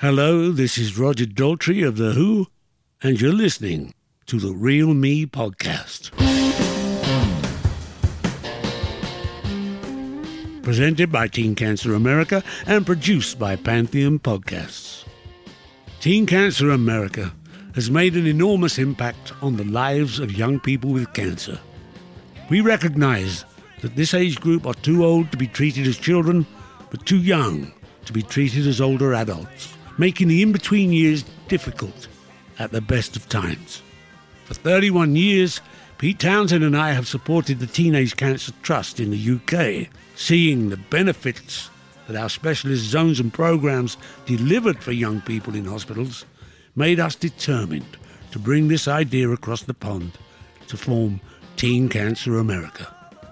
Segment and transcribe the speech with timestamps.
[0.00, 2.48] Hello, this is Roger Daltrey of The Who,
[3.02, 3.94] and you're listening
[4.26, 6.12] to the Real Me podcast.
[10.62, 15.06] Presented by Teen Cancer America and produced by Pantheon Podcasts.
[16.00, 17.32] Teen Cancer America
[17.74, 21.58] has made an enormous impact on the lives of young people with cancer.
[22.50, 23.46] We recognize
[23.80, 26.44] that this age group are too old to be treated as children,
[26.90, 27.72] but too young
[28.04, 32.08] to be treated as older adults making the in between years difficult
[32.58, 33.82] at the best of times.
[34.44, 35.60] For 31 years,
[35.98, 40.76] Pete Townshend and I have supported the Teenage Cancer Trust in the UK, seeing the
[40.76, 41.70] benefits
[42.06, 46.24] that our specialist zones and programs delivered for young people in hospitals
[46.74, 47.96] made us determined
[48.30, 50.12] to bring this idea across the pond
[50.68, 51.20] to form
[51.56, 52.84] Teen Cancer America.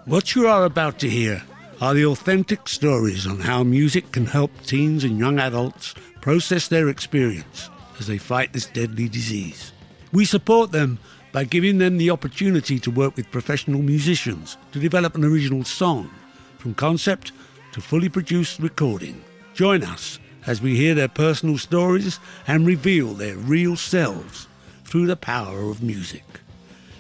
[0.07, 1.43] What you are about to hear
[1.81, 5.95] are the authentic stories on how music can help teens and young adults
[6.25, 7.69] process their experience
[8.01, 9.73] as they fight this deadly disease.
[10.11, 10.99] We support them
[11.33, 16.11] by giving them the opportunity to work with professional musicians to develop an original song,
[16.57, 17.33] from concept
[17.73, 19.23] to fully produced recording.
[19.53, 24.49] Join us as we hear their personal stories and reveal their real selves
[24.85, 26.25] through the power of music.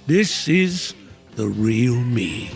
[0.07, 0.93] This is
[1.37, 2.51] The Real Me.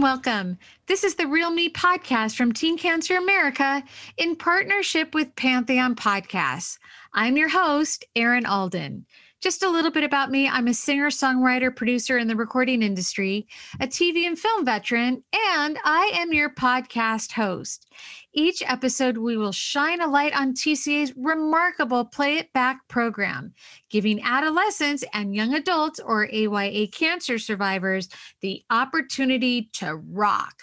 [0.00, 0.56] Welcome.
[0.86, 3.82] This is the Real Me podcast from Teen Cancer America
[4.16, 6.78] in partnership with Pantheon Podcasts.
[7.12, 9.04] I'm your host, Erin Alden.
[9.42, 13.46] Just a little bit about me I'm a singer, songwriter, producer in the recording industry,
[13.78, 17.90] a TV and film veteran, and I am your podcast host.
[18.32, 23.54] Each episode, we will shine a light on TCA's remarkable Play It Back program,
[23.88, 28.08] giving adolescents and young adults or AYA cancer survivors
[28.40, 30.54] the opportunity to rock.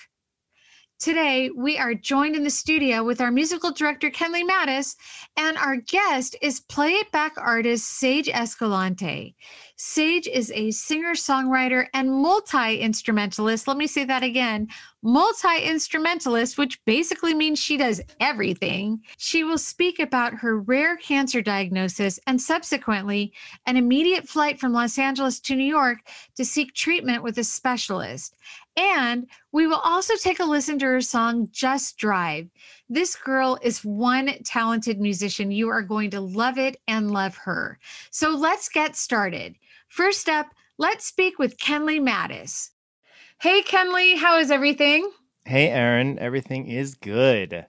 [1.00, 4.96] Today, we are joined in the studio with our musical director, Kenley Mattis,
[5.36, 9.36] and our guest is Play It Back artist Sage Escalante.
[9.80, 13.68] Sage is a singer, songwriter, and multi instrumentalist.
[13.68, 14.70] Let me say that again
[15.04, 19.02] multi instrumentalist, which basically means she does everything.
[19.18, 23.32] She will speak about her rare cancer diagnosis and subsequently
[23.66, 26.00] an immediate flight from Los Angeles to New York
[26.36, 28.36] to seek treatment with a specialist.
[28.76, 32.48] And we will also take a listen to her song, Just Drive.
[32.90, 35.52] This girl is one talented musician.
[35.52, 37.80] You are going to love it and love her.
[38.12, 39.56] So let's get started.
[39.98, 42.70] First up, let's speak with Kenley Mattis.
[43.42, 45.10] Hey, Kenley, how is everything?
[45.44, 47.66] Hey, Erin, everything is good.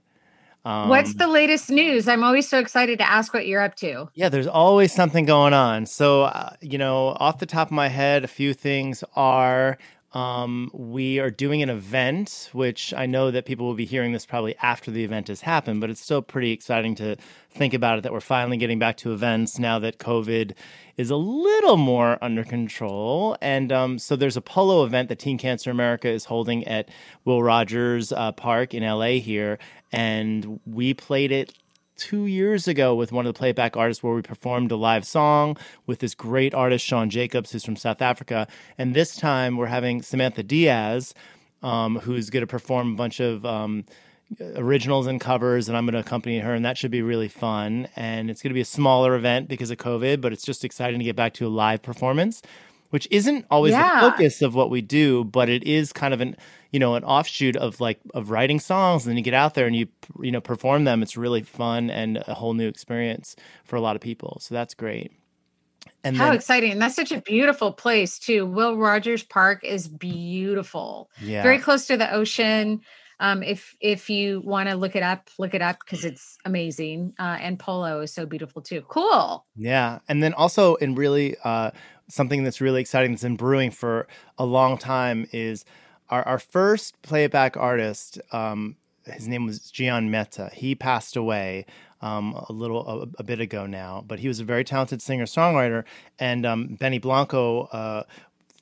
[0.62, 2.06] Um, What's the latest news?
[2.06, 4.11] I'm always so excited to ask what you're up to.
[4.12, 5.87] Yeah, there's always something going on.
[5.87, 9.78] So, uh, you know, off the top of my head, a few things are
[10.12, 14.24] um, we are doing an event, which I know that people will be hearing this
[14.24, 17.16] probably after the event has happened, but it's still pretty exciting to
[17.50, 20.54] think about it that we're finally getting back to events now that COVID
[20.96, 23.36] is a little more under control.
[23.42, 26.88] And um, so there's a polo event that Teen Cancer America is holding at
[27.26, 29.58] Will Rogers uh, Park in LA here.
[29.93, 31.52] And we played it
[31.99, 35.56] two years ago with one of the playback artists where we performed a live song
[35.87, 38.47] with this great artist, Sean Jacobs, who's from South Africa.
[38.79, 41.12] And this time we're having Samantha Diaz,
[41.62, 43.85] um, who's going to perform a bunch of um,
[44.56, 46.55] originals and covers, and I'm going to accompany her.
[46.55, 47.89] And that should be really fun.
[47.97, 51.00] And it's going to be a smaller event because of COVID, but it's just exciting
[51.00, 52.41] to get back to a live performance
[52.91, 54.00] which isn't always yeah.
[54.00, 56.37] the focus of what we do, but it is kind of an
[56.70, 59.05] you know an offshoot of like of writing songs.
[59.05, 59.88] And then you get out there and you
[60.20, 61.03] you know perform them.
[61.03, 64.38] It's really fun and a whole new experience for a lot of people.
[64.41, 65.12] So that's great.
[66.05, 66.79] And How then, exciting.
[66.79, 68.47] That's such a beautiful place too.
[68.47, 71.11] Will Rogers Park is beautiful.
[71.20, 71.43] Yeah.
[71.43, 72.82] Very close to the ocean.
[73.21, 77.14] Um, if if you want to look it up, look it up because it's amazing.
[77.19, 78.82] Uh, and Polo is so beautiful too.
[78.82, 79.44] Cool.
[79.56, 81.73] Yeah, and then also in really uh,
[82.09, 84.06] something that's really exciting that's been brewing for
[84.38, 85.64] a long time is
[86.10, 88.20] our our first playback artist.
[88.32, 90.50] Um, his name was Gian Meta.
[90.52, 91.64] He passed away
[92.02, 95.25] um, a little a, a, bit ago now, but he was a very talented singer
[95.25, 95.84] songwriter.
[96.19, 98.02] And um, Benny Blanco uh,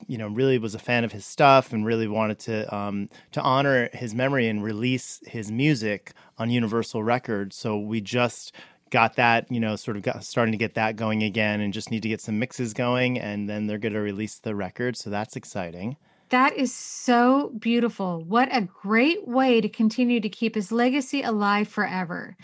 [0.07, 3.41] you know really was a fan of his stuff and really wanted to um, to
[3.41, 7.55] honor his memory and release his music on Universal Records.
[7.55, 8.53] So we just
[8.89, 11.91] got that you know sort of got starting to get that going again and just
[11.91, 15.09] need to get some mixes going and then they're going to release the record so
[15.09, 15.97] that's exciting
[16.29, 21.67] that is so beautiful what a great way to continue to keep his legacy alive
[21.67, 22.35] forever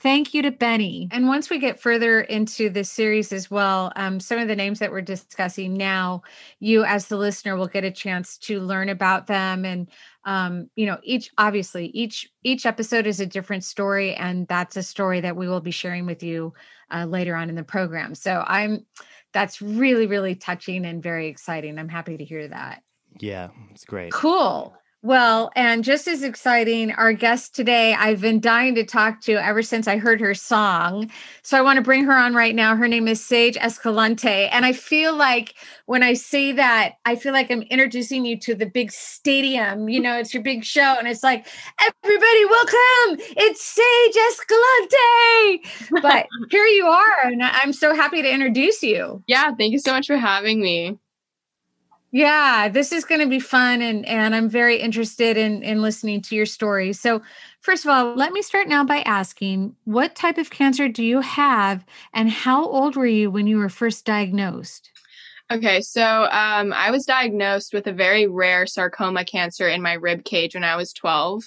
[0.00, 1.08] Thank you to Benny.
[1.10, 4.78] And once we get further into this series as well, um, some of the names
[4.78, 6.22] that we're discussing now,
[6.58, 9.66] you as the listener will get a chance to learn about them.
[9.66, 9.90] And
[10.24, 14.82] um, you know, each obviously each each episode is a different story, and that's a
[14.82, 16.54] story that we will be sharing with you
[16.90, 18.14] uh, later on in the program.
[18.14, 18.86] So I'm
[19.34, 21.78] that's really really touching and very exciting.
[21.78, 22.82] I'm happy to hear that.
[23.18, 24.12] Yeah, it's great.
[24.12, 24.74] Cool.
[25.02, 29.62] Well, and just as exciting, our guest today, I've been dying to talk to ever
[29.62, 31.10] since I heard her song.
[31.42, 32.76] So I want to bring her on right now.
[32.76, 34.28] Her name is Sage Escalante.
[34.28, 35.54] And I feel like
[35.86, 39.88] when I say that, I feel like I'm introducing you to the big stadium.
[39.88, 40.96] You know, it's your big show.
[40.98, 41.46] And it's like,
[41.80, 43.24] everybody, welcome.
[43.38, 46.02] It's Sage Escalante.
[46.02, 47.22] But here you are.
[47.24, 49.24] And I'm so happy to introduce you.
[49.26, 49.54] Yeah.
[49.54, 50.98] Thank you so much for having me.
[52.12, 56.22] Yeah, this is going to be fun and and I'm very interested in in listening
[56.22, 56.92] to your story.
[56.92, 57.22] So,
[57.60, 61.20] first of all, let me start now by asking, what type of cancer do you
[61.20, 64.90] have and how old were you when you were first diagnosed?
[65.52, 70.24] Okay, so um, I was diagnosed with a very rare sarcoma cancer in my rib
[70.24, 71.42] cage when I was 12.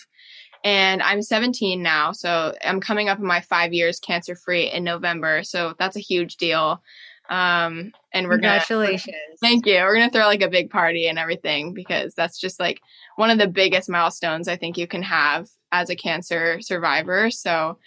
[0.66, 4.84] And I'm 17 now, so I'm coming up on my five years cancer free in
[4.86, 5.44] November.
[5.44, 6.82] So that's a huge deal.
[7.30, 9.16] Um, and we're congratulations.
[9.16, 9.76] Gonna, thank you.
[9.76, 12.82] We're gonna throw like a big party and everything because that's just like
[13.16, 17.32] one of the biggest milestones I think you can have as a cancer survivor.
[17.32, 17.78] So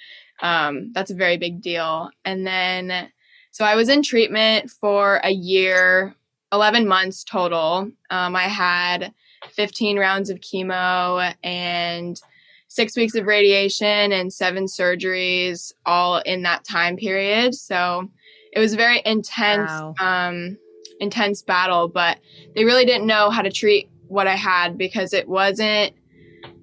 [0.42, 2.10] um, that's a very big deal.
[2.24, 3.10] And then,
[3.50, 6.14] so I was in treatment for a year,
[6.52, 7.90] 11 months total.
[8.10, 9.12] Um, I had
[9.50, 12.20] 15 rounds of chemo and
[12.68, 17.54] six weeks of radiation and seven surgeries all in that time period.
[17.54, 18.10] So
[18.56, 19.94] it was a very intense, wow.
[20.00, 20.56] um,
[20.98, 22.18] intense battle, but
[22.54, 25.92] they really didn't know how to treat what I had because it wasn't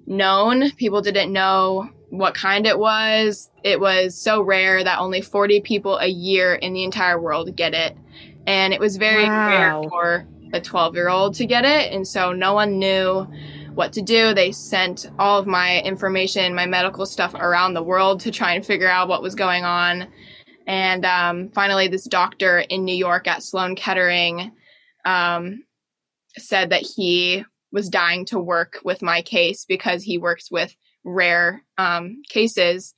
[0.04, 0.72] known.
[0.72, 3.48] People didn't know what kind it was.
[3.62, 7.74] It was so rare that only 40 people a year in the entire world get
[7.74, 7.96] it.
[8.44, 9.48] And it was very wow.
[9.48, 11.92] rare for a 12 year old to get it.
[11.92, 13.26] And so no one knew
[13.74, 14.34] what to do.
[14.34, 18.66] They sent all of my information, my medical stuff around the world to try and
[18.66, 20.08] figure out what was going on.
[20.66, 24.52] And um, finally, this doctor in New York at Sloan Kettering
[25.04, 25.64] um,
[26.36, 30.74] said that he was dying to work with my case because he works with
[31.04, 32.94] rare um, cases.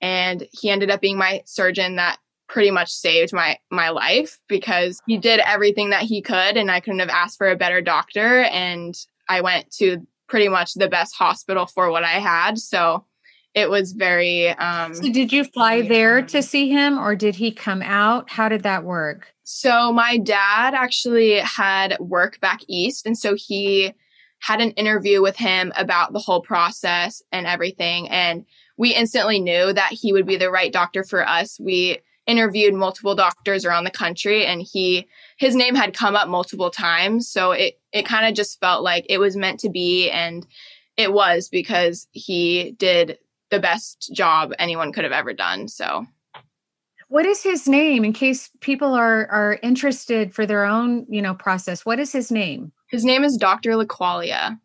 [0.00, 2.18] And he ended up being my surgeon that
[2.48, 6.80] pretty much saved my my life because he did everything that he could and I
[6.80, 8.94] couldn't have asked for a better doctor and
[9.28, 13.04] I went to pretty much the best hospital for what I had so
[13.54, 17.50] it was very um so did you fly there to see him or did he
[17.50, 18.30] come out?
[18.30, 19.32] How did that work?
[19.44, 23.92] So my dad actually had work back east and so he
[24.40, 28.44] had an interview with him about the whole process and everything and
[28.76, 31.58] we instantly knew that he would be the right doctor for us.
[31.58, 36.70] We interviewed multiple doctors around the country and he his name had come up multiple
[36.70, 40.46] times so it it kind of just felt like it was meant to be and
[40.98, 43.16] it was because he did
[43.50, 45.68] the best job anyone could have ever done.
[45.68, 46.06] So
[47.08, 51.34] what is his name in case people are are interested for their own, you know,
[51.34, 51.84] process?
[51.84, 52.72] What is his name?
[52.90, 53.76] His name is Dr.
[53.76, 54.60] La Quaglia.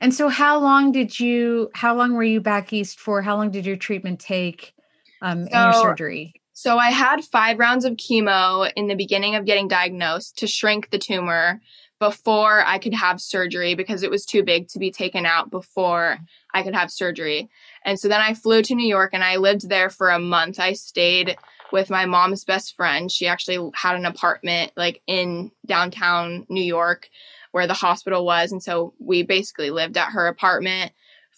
[0.00, 3.22] And so how long did you how long were you back east for?
[3.22, 4.74] How long did your treatment take
[5.22, 6.34] um so, in your surgery?
[6.52, 10.90] So I had 5 rounds of chemo in the beginning of getting diagnosed to shrink
[10.90, 11.62] the tumor
[11.98, 16.18] before I could have surgery because it was too big to be taken out before
[16.52, 17.48] I could have surgery.
[17.84, 20.60] And so then I flew to New York and I lived there for a month.
[20.60, 21.36] I stayed
[21.72, 23.10] with my mom's best friend.
[23.10, 27.08] She actually had an apartment like in downtown New York
[27.52, 28.52] where the hospital was.
[28.52, 30.92] And so we basically lived at her apartment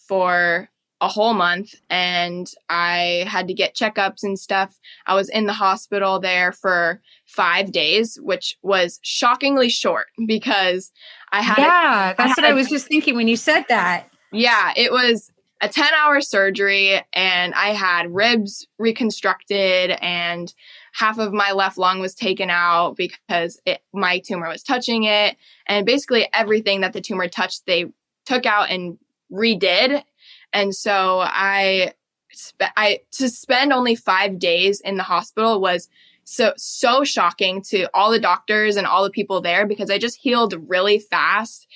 [0.08, 0.68] for
[1.00, 4.78] a whole month and I had to get checkups and stuff.
[5.06, 10.92] I was in the hospital there for five days, which was shockingly short because
[11.32, 11.58] I had.
[11.58, 14.08] Yeah, that's I what I was just thinking when you said that.
[14.32, 15.30] Yeah, it was
[15.62, 20.52] a 10 hour surgery and I had ribs reconstructed and
[20.92, 25.36] half of my left lung was taken out because it, my tumor was touching it.
[25.66, 27.86] And basically everything that the tumor touched, they
[28.26, 28.98] took out and
[29.32, 30.02] redid
[30.52, 31.92] and so I,
[32.60, 35.88] I to spend only five days in the hospital was
[36.24, 40.18] so so shocking to all the doctors and all the people there because I just
[40.18, 41.66] healed really fast,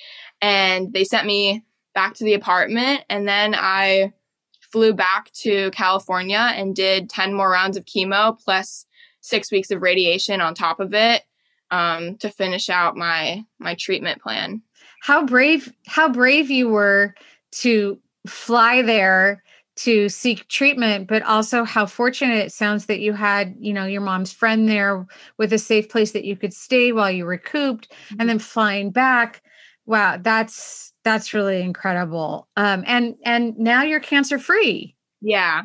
[0.41, 1.65] and they sent me
[1.97, 4.13] back to the apartment, and then I
[4.61, 8.87] flew back to California and did ten more rounds of chemo plus
[9.23, 11.25] six weeks of radiation on top of it
[11.73, 14.63] um, to finish out my my treatment plan.
[15.01, 15.73] How brave!
[15.87, 17.15] How brave you were
[17.53, 19.43] to fly there
[19.77, 24.01] to seek treatment but also how fortunate it sounds that you had you know your
[24.01, 28.17] mom's friend there with a safe place that you could stay while you recouped mm-hmm.
[28.19, 29.43] and then flying back
[29.85, 35.63] wow that's that's really incredible um and and now you're cancer free yeah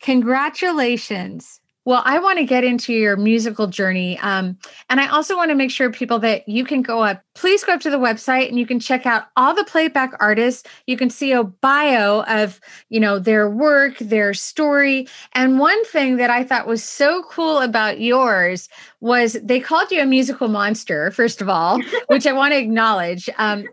[0.00, 4.18] congratulations well, I want to get into your musical journey.
[4.18, 4.58] Um,
[4.90, 7.74] and I also want to make sure people that you can go up, please go
[7.74, 10.68] up to the website and you can check out all the playback artists.
[10.88, 15.06] You can see a bio of, you know, their work, their story.
[15.34, 20.02] And one thing that I thought was so cool about yours was they called you
[20.02, 23.30] a musical monster, first of all, which I want to acknowledge.
[23.38, 23.64] Um,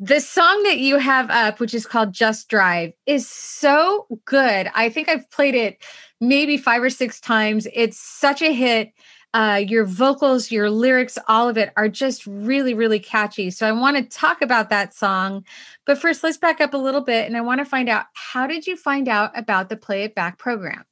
[0.00, 4.70] the song that you have up, which is called Just Drive, is so good.
[4.74, 5.84] I think I've played it
[6.22, 7.68] maybe five or six times.
[7.74, 8.92] It's such a hit.
[9.34, 13.50] Uh, your vocals, your lyrics, all of it are just really, really catchy.
[13.50, 15.44] So I want to talk about that song.
[15.84, 18.46] But first, let's back up a little bit and I want to find out how
[18.46, 20.84] did you find out about the Play It Back program?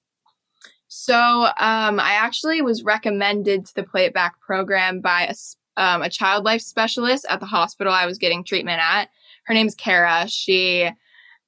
[0.87, 5.35] So um, I actually was recommended to the Play It Back program by a,
[5.79, 9.09] um, a child life specialist at the hospital I was getting treatment at.
[9.45, 10.27] Her name's Kara.
[10.29, 10.91] She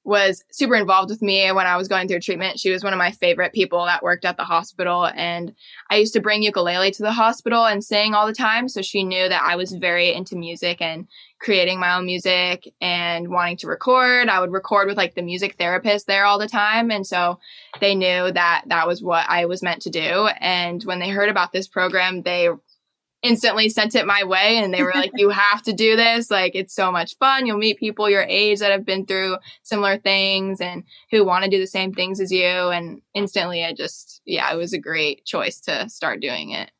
[0.03, 2.59] was super involved with me when I was going through treatment.
[2.59, 5.05] She was one of my favorite people that worked at the hospital.
[5.05, 5.53] And
[5.91, 8.67] I used to bring ukulele to the hospital and sing all the time.
[8.67, 11.07] So she knew that I was very into music and
[11.39, 14.27] creating my own music and wanting to record.
[14.27, 16.89] I would record with like the music therapist there all the time.
[16.89, 17.39] And so
[17.79, 20.29] they knew that that was what I was meant to do.
[20.39, 22.49] And when they heard about this program, they
[23.23, 26.31] instantly sent it my way and they were like you have to do this.
[26.31, 27.45] Like it's so much fun.
[27.45, 31.49] You'll meet people your age that have been through similar things and who want to
[31.49, 32.45] do the same things as you.
[32.45, 36.71] And instantly i just yeah it was a great choice to start doing it.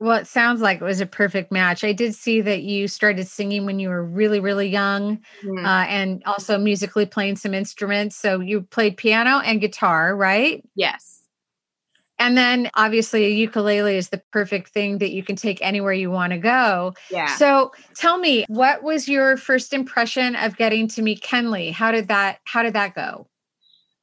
[0.00, 1.82] Well it sounds like it was a perfect match.
[1.82, 5.64] I did see that you started singing when you were really really young mm-hmm.
[5.64, 8.16] uh, and also musically playing some instruments.
[8.16, 10.62] So you played piano and guitar right?
[10.74, 11.17] Yes
[12.18, 16.10] and then obviously a ukulele is the perfect thing that you can take anywhere you
[16.10, 16.94] want to go.
[17.10, 17.26] Yeah.
[17.36, 21.72] So tell me, what was your first impression of getting to meet Kenley?
[21.72, 23.28] How did that how did that go?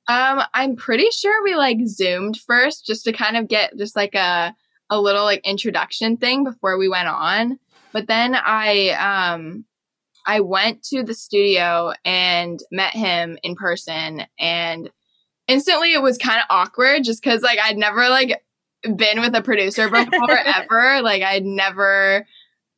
[0.07, 4.13] Um, I'm pretty sure we like zoomed first just to kind of get just like
[4.15, 4.55] a
[4.89, 7.59] a little like introduction thing before we went on.
[7.91, 9.65] But then I um
[10.27, 14.89] I went to the studio and met him in person and
[15.47, 18.41] instantly it was kind of awkward just because like I'd never like
[18.83, 21.01] been with a producer before ever.
[21.01, 22.25] Like I'd never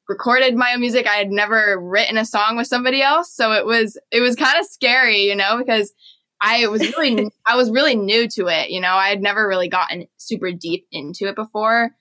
[0.07, 1.07] recorded my own music.
[1.07, 3.33] I had never written a song with somebody else.
[3.33, 5.93] So it was it was kind of scary, you know, because
[6.41, 8.93] I was really I was really new to it, you know.
[8.93, 11.91] I had never really gotten super deep into it before.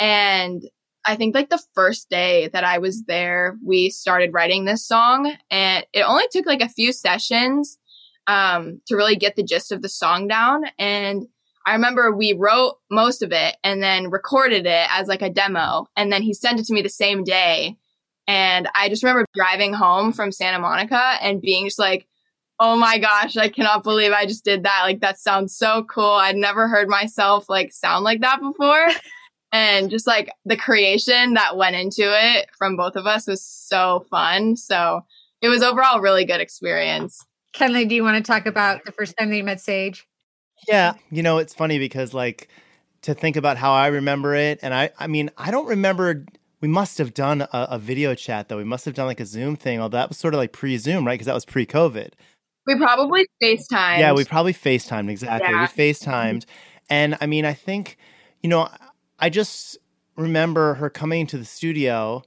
[0.00, 0.62] And
[1.04, 5.32] I think like the first day that I was there, we started writing this song
[5.50, 7.78] and it only took like a few sessions
[8.26, 10.64] um, to really get the gist of the song down.
[10.78, 11.26] And
[11.66, 15.86] I remember we wrote most of it and then recorded it as like a demo.
[15.96, 17.76] And then he sent it to me the same day.
[18.26, 22.06] And I just remember driving home from Santa Monica and being just like,
[22.60, 24.82] oh my gosh, I cannot believe I just did that.
[24.84, 26.04] Like, that sounds so cool.
[26.04, 28.88] I'd never heard myself like sound like that before.
[29.52, 34.06] and just like the creation that went into it from both of us was so
[34.10, 34.56] fun.
[34.56, 35.04] So
[35.40, 37.24] it was overall a really good experience.
[37.52, 40.06] Kenley, do you want to talk about the first time that you met Sage?
[40.66, 42.48] Yeah, you know, it's funny because like
[43.02, 46.24] to think about how I remember it, and I, I mean, I don't remember.
[46.60, 48.56] We must have done a, a video chat though.
[48.56, 49.80] We must have done like a Zoom thing.
[49.80, 51.14] Although that was sort of like pre-Zoom, right?
[51.14, 52.10] Because that was pre-COVID.
[52.66, 53.98] We probably FaceTimed.
[53.98, 55.50] Yeah, we probably FaceTimed exactly.
[55.50, 55.62] Yeah.
[55.62, 56.44] We FaceTimed,
[56.88, 57.98] and I mean, I think,
[58.42, 58.68] you know,
[59.18, 59.78] I just
[60.16, 62.22] remember her coming to the studio,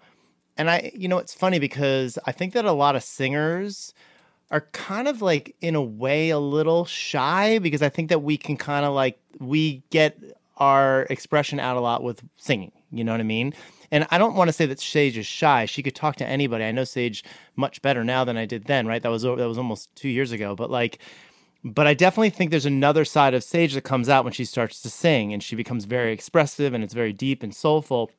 [0.58, 3.94] and I, you know, it's funny because I think that a lot of singers
[4.52, 8.38] are kind of like in a way a little shy because I think that we
[8.38, 10.18] can kind of like we get
[10.58, 12.72] our expression out a lot with singing.
[12.92, 13.54] You know what I mean?
[13.92, 15.66] And I don't want to say that Sage is shy.
[15.66, 16.64] She could talk to anybody.
[16.64, 17.24] I know Sage
[17.56, 19.02] much better now than I did then, right?
[19.02, 21.00] That was that was almost 2 years ago, but like
[21.64, 24.82] but I definitely think there's another side of Sage that comes out when she starts
[24.84, 28.12] to sing and she becomes very expressive and it's very deep and soulful.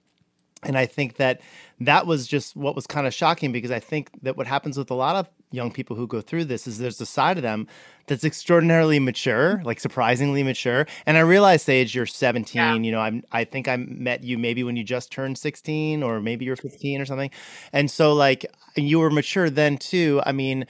[0.67, 1.41] And I think that
[1.81, 4.91] that was just what was kind of shocking because I think that what happens with
[4.91, 7.69] a lot of young people who go through this is there's a side of them
[8.07, 9.67] that's extraordinarily mature, mm-hmm.
[9.67, 10.87] like surprisingly mature.
[11.07, 12.55] And I realize, Sage, you're 17.
[12.55, 12.75] Yeah.
[12.75, 13.23] You know, I'm.
[13.33, 17.01] I think I met you maybe when you just turned 16, or maybe you're 15
[17.01, 17.31] or something.
[17.73, 18.45] And so, like,
[18.75, 20.21] you were mature then too.
[20.27, 20.67] I mean,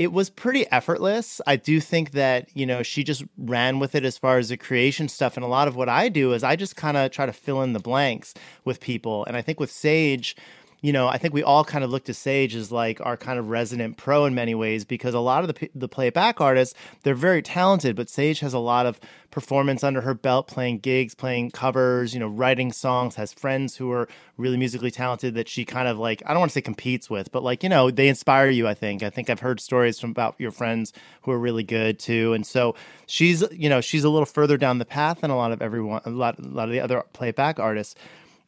[0.00, 1.42] it was pretty effortless.
[1.46, 4.56] I do think that, you know, she just ran with it as far as the
[4.56, 5.36] creation stuff.
[5.36, 7.60] And a lot of what I do is I just kind of try to fill
[7.60, 8.32] in the blanks
[8.64, 9.26] with people.
[9.26, 10.34] And I think with Sage,
[10.80, 13.38] you know, I think we all kind of look to Sage as like our kind
[13.38, 17.14] of resident pro in many ways because a lot of the the playback artists they're
[17.14, 18.98] very talented, but Sage has a lot of
[19.30, 23.16] performance under her belt, playing gigs, playing covers, you know, writing songs.
[23.16, 26.50] Has friends who are really musically talented that she kind of like I don't want
[26.50, 28.66] to say competes with, but like you know they inspire you.
[28.66, 31.98] I think I think I've heard stories from about your friends who are really good
[31.98, 32.74] too, and so
[33.06, 36.00] she's you know she's a little further down the path than a lot of everyone,
[36.06, 37.94] a lot a lot of the other playback artists.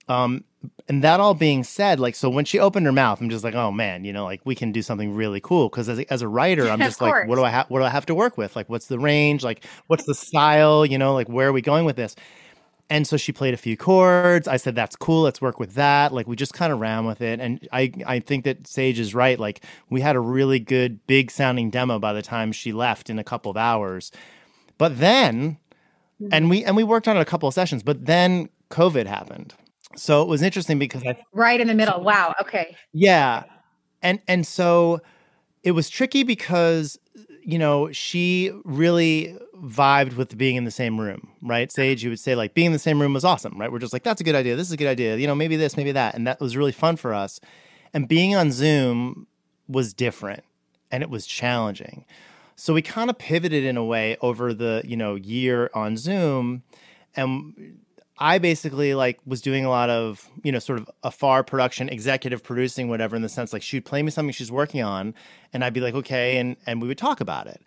[0.08, 0.44] Um,
[0.88, 3.54] and that all being said, like, so when she opened her mouth, I'm just like,
[3.54, 5.70] oh man, you know, like we can do something really cool.
[5.70, 7.84] Cause as a, as a writer, I'm just like, what do I have, what do
[7.84, 8.56] I have to work with?
[8.56, 9.42] Like, what's the range?
[9.44, 10.84] Like, what's the style?
[10.84, 12.14] You know, like, where are we going with this?
[12.90, 14.46] And so she played a few chords.
[14.46, 15.22] I said, that's cool.
[15.22, 16.12] Let's work with that.
[16.12, 17.40] Like, we just kind of ran with it.
[17.40, 19.38] And I, I think that Sage is right.
[19.38, 23.18] Like, we had a really good, big sounding demo by the time she left in
[23.18, 24.12] a couple of hours.
[24.76, 25.56] But then,
[26.20, 26.48] and mm-hmm.
[26.48, 29.54] we, and we worked on it a couple of sessions, but then COVID happened
[29.96, 32.02] so it was interesting because I right in the middle.
[32.02, 32.34] Wow.
[32.40, 32.76] Okay.
[32.92, 33.44] Yeah.
[34.02, 35.00] And and so
[35.62, 36.98] it was tricky because
[37.42, 41.70] you know, she really vibed with being in the same room, right?
[41.70, 43.70] Sage, you would say like being in the same room was awesome, right?
[43.70, 44.56] We're just like, that's a good idea.
[44.56, 45.16] This is a good idea.
[45.16, 46.14] You know, maybe this, maybe that.
[46.14, 47.40] And that was really fun for us.
[47.92, 49.26] And being on Zoom
[49.68, 50.44] was different
[50.90, 52.04] and it was challenging.
[52.54, 56.62] So we kind of pivoted in a way over the, you know, year on Zoom
[57.16, 57.78] and
[58.18, 62.42] I basically like was doing a lot of, you know, sort of afar production, executive
[62.42, 65.14] producing, whatever, in the sense like she'd play me something she's working on,
[65.52, 67.62] and I'd be like, okay, and and we would talk about it.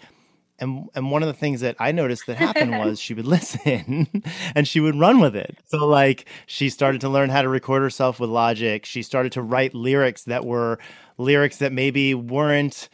[0.60, 4.24] And and one of the things that I noticed that happened was she would listen
[4.56, 5.58] and she would run with it.
[5.66, 8.86] So like she started to learn how to record herself with Logic.
[8.86, 10.80] She started to write lyrics that were
[11.18, 12.88] lyrics that maybe weren't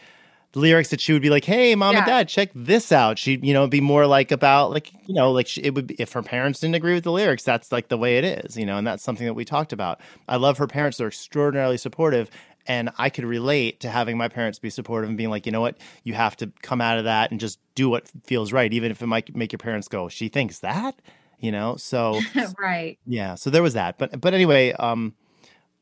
[0.56, 2.00] lyrics that she would be like, "Hey, mom yeah.
[2.00, 5.32] and dad, check this out." She'd, you know, be more like about like, you know,
[5.32, 7.88] like she, it would be if her parents didn't agree with the lyrics, that's like
[7.88, 10.02] the way it is, you know, and that's something that we talked about.
[10.28, 12.30] I love her parents; they're extraordinarily supportive,
[12.68, 15.62] and I could relate to having my parents be supportive and being like, you know
[15.62, 18.92] what, you have to come out of that and just do what feels right, even
[18.92, 21.02] if it might make your parents go, "She thinks that,"
[21.40, 21.76] you know.
[21.78, 22.20] So
[22.60, 23.36] right, yeah.
[23.36, 25.14] So there was that, but but anyway, um,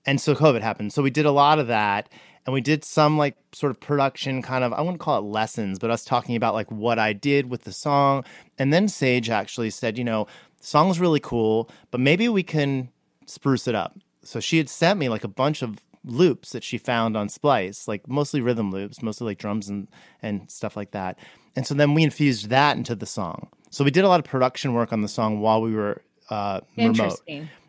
[0.05, 2.10] and so COVID happened, so we did a lot of that
[2.50, 5.78] and we did some like sort of production kind of I wouldn't call it lessons,
[5.78, 8.26] but us talking about like what I did with the song.
[8.58, 10.26] And then Sage actually said, you know,
[10.60, 12.90] song's really cool, but maybe we can
[13.28, 14.00] spruce it up.
[14.24, 17.88] So she had sent me like a bunch of loops that she found on Splice,
[17.88, 19.88] like mostly rhythm loops, mostly like drums and
[20.24, 21.20] and stuff like that.
[21.56, 23.50] And so then we infused that into the song.
[23.70, 26.62] So we did a lot of production work on the song while we were uh,
[26.76, 27.22] remote,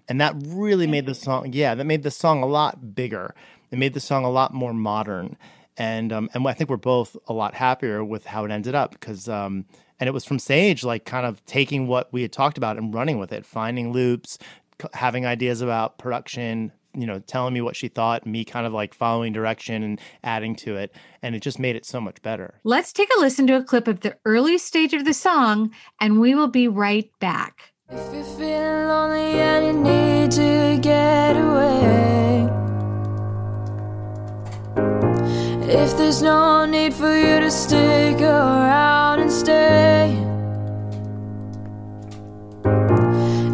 [0.09, 1.53] and that really made the song.
[1.53, 3.35] Yeah, that made the song a lot bigger.
[3.71, 5.37] It made the song a lot more modern,
[5.77, 8.93] and um, and I think we're both a lot happier with how it ended up
[8.93, 9.67] because um,
[9.99, 12.95] and it was from Sage like kind of taking what we had talked about and
[12.95, 14.39] running with it, finding loops,
[14.95, 18.95] having ideas about production, you know, telling me what she thought, me kind of like
[18.95, 20.95] following direction and adding to it.
[21.23, 22.55] And it just made it so much better.
[22.65, 26.21] Let's take a listen to a clip of the early stage of the song, and
[26.21, 27.73] we will be right back.
[27.89, 32.30] If you're feeling lonely and you need to get away.
[35.73, 40.17] If there's no need for you to stick around and stay.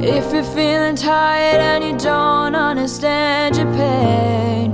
[0.01, 4.71] If you're feeling tired and you don't understand your pain.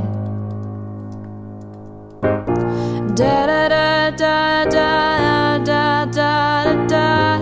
[3.16, 7.38] Da da da da da da da da da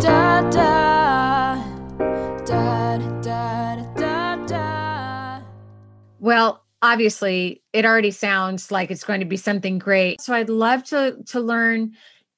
[0.00, 0.77] da da
[6.92, 10.20] obviously it already sounds like it's going to be something great.
[10.20, 11.92] So I'd love to to learn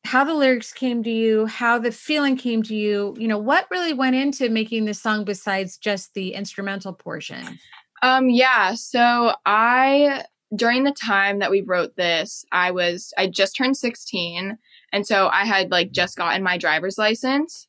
[0.05, 3.67] how the lyrics came to you, how the feeling came to you, you know, what
[3.71, 7.59] really went into making this song besides just the instrumental portion?
[8.03, 10.25] Um yeah, so I
[10.57, 14.59] during the time that we wrote this, I was I just turned 16
[14.93, 17.69] and so I had like just gotten my driver's license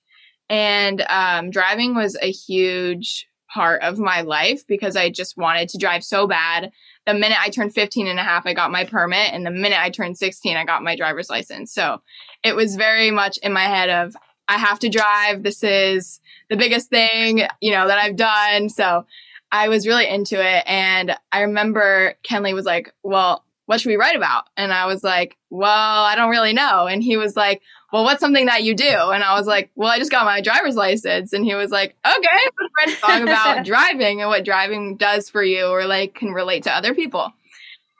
[0.49, 5.77] and um, driving was a huge part of my life because I just wanted to
[5.77, 6.71] drive so bad.
[7.05, 9.33] The minute I turned 15 and a half, I got my permit.
[9.33, 11.73] And the minute I turned 16, I got my driver's license.
[11.73, 12.01] So
[12.43, 14.15] it was very much in my head of,
[14.47, 15.43] I have to drive.
[15.43, 18.69] This is the biggest thing, you know, that I've done.
[18.69, 19.05] So
[19.51, 20.63] I was really into it.
[20.65, 24.45] And I remember Kenley was like, well, what should we write about?
[24.57, 26.87] And I was like, well, I don't really know.
[26.87, 27.61] And he was like,
[27.91, 28.85] well, what's something that you do?
[28.85, 31.33] And I was like, well, I just got my driver's license.
[31.33, 35.65] And he was like, okay, let's song about driving and what driving does for you
[35.65, 37.33] or like can relate to other people.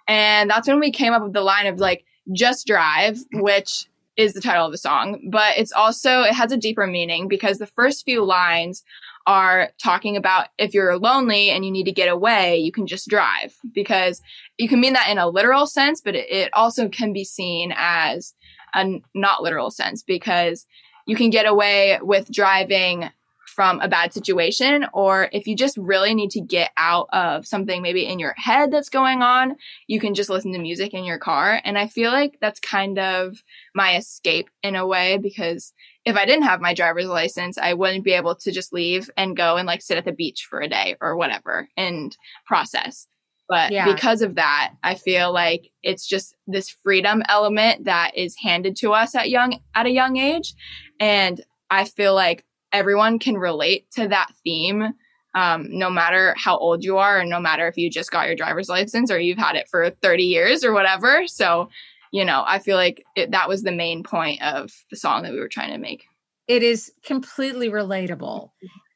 [0.08, 4.34] And that's when we came up with the line of like, just drive, which is
[4.34, 7.68] the title of the song, but it's also, it has a deeper meaning because the
[7.68, 8.84] first few lines
[9.28, 13.08] are talking about if you're lonely and you need to get away, you can just
[13.08, 14.22] drive because
[14.58, 18.34] you can mean that in a literal sense, but it, also can be seen as
[18.74, 20.66] a not literal sense because
[21.06, 23.10] you can get away with driving
[23.48, 27.82] from a bad situation or if you just really need to get out of something
[27.82, 29.58] maybe in your head that's going on
[29.88, 32.98] you can just listen to music in your car and i feel like that's kind
[32.98, 33.44] of
[33.76, 35.74] my escape in a way because
[36.06, 39.38] if I didn't have my driver's license, I wouldn't be able to just leave and
[39.38, 43.08] go and like sit at the beach for a day or whatever and process.
[43.52, 43.94] But yeah.
[43.94, 48.94] because of that, I feel like it's just this freedom element that is handed to
[48.94, 50.54] us at young at a young age.
[51.02, 54.94] And I feel like everyone can relate to that theme.
[55.36, 58.38] Um, no matter how old you are, and no matter if you just got your
[58.38, 61.28] driver's license or you've had it for 30 years or whatever.
[61.28, 61.68] So
[62.14, 65.34] you know, I feel like it, that was the main point of the song that
[65.34, 66.06] we were trying to make.
[66.48, 68.52] It is completely relatable.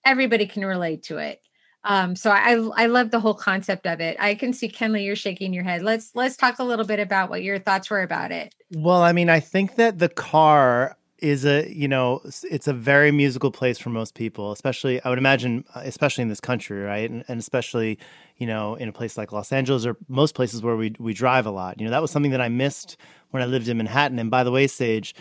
[0.06, 1.41] Everybody can relate to it.
[1.86, 4.17] Um, so I I love the whole concept of it.
[4.19, 5.84] I can see Kenley, you're shaking your head.
[5.84, 8.54] Let's let's talk a little bit about what your thoughts were about it.
[8.76, 12.21] Well, I mean, I think that the car is a you know
[12.52, 16.28] it's a very musical place for most people especially i would imagine uh, especially in
[16.28, 17.98] this country right and, and, especially
[18.36, 21.45] you know in a place like los angeles or most places where we, we drive
[21.45, 22.98] a lot you know that was something that i missed
[23.32, 25.15] when i lived in manhattan and by the way sage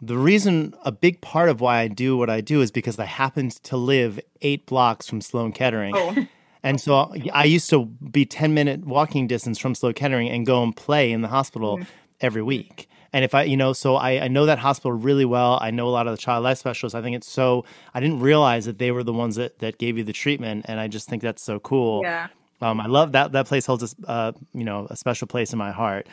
[0.00, 3.04] the reason a big part of why i do what i do is because i
[3.04, 6.26] happened to live eight blocks from sloan kettering oh.
[6.66, 10.64] And so I used to be 10 minute walking distance from Sloan Kettering and go
[10.64, 11.86] and play in the hospital mm.
[12.20, 12.88] every week.
[13.12, 15.60] And if I, you know, so I, I know that hospital really well.
[15.62, 16.96] I know a lot of the child life specialists.
[16.96, 19.96] I think it's so, I didn't realize that they were the ones that, that gave
[19.96, 20.66] you the treatment.
[20.68, 22.02] And I just think that's so cool.
[22.02, 22.26] Yeah.
[22.60, 23.30] Um, I love that.
[23.30, 26.08] That place holds a, uh, you know, a special place in my heart.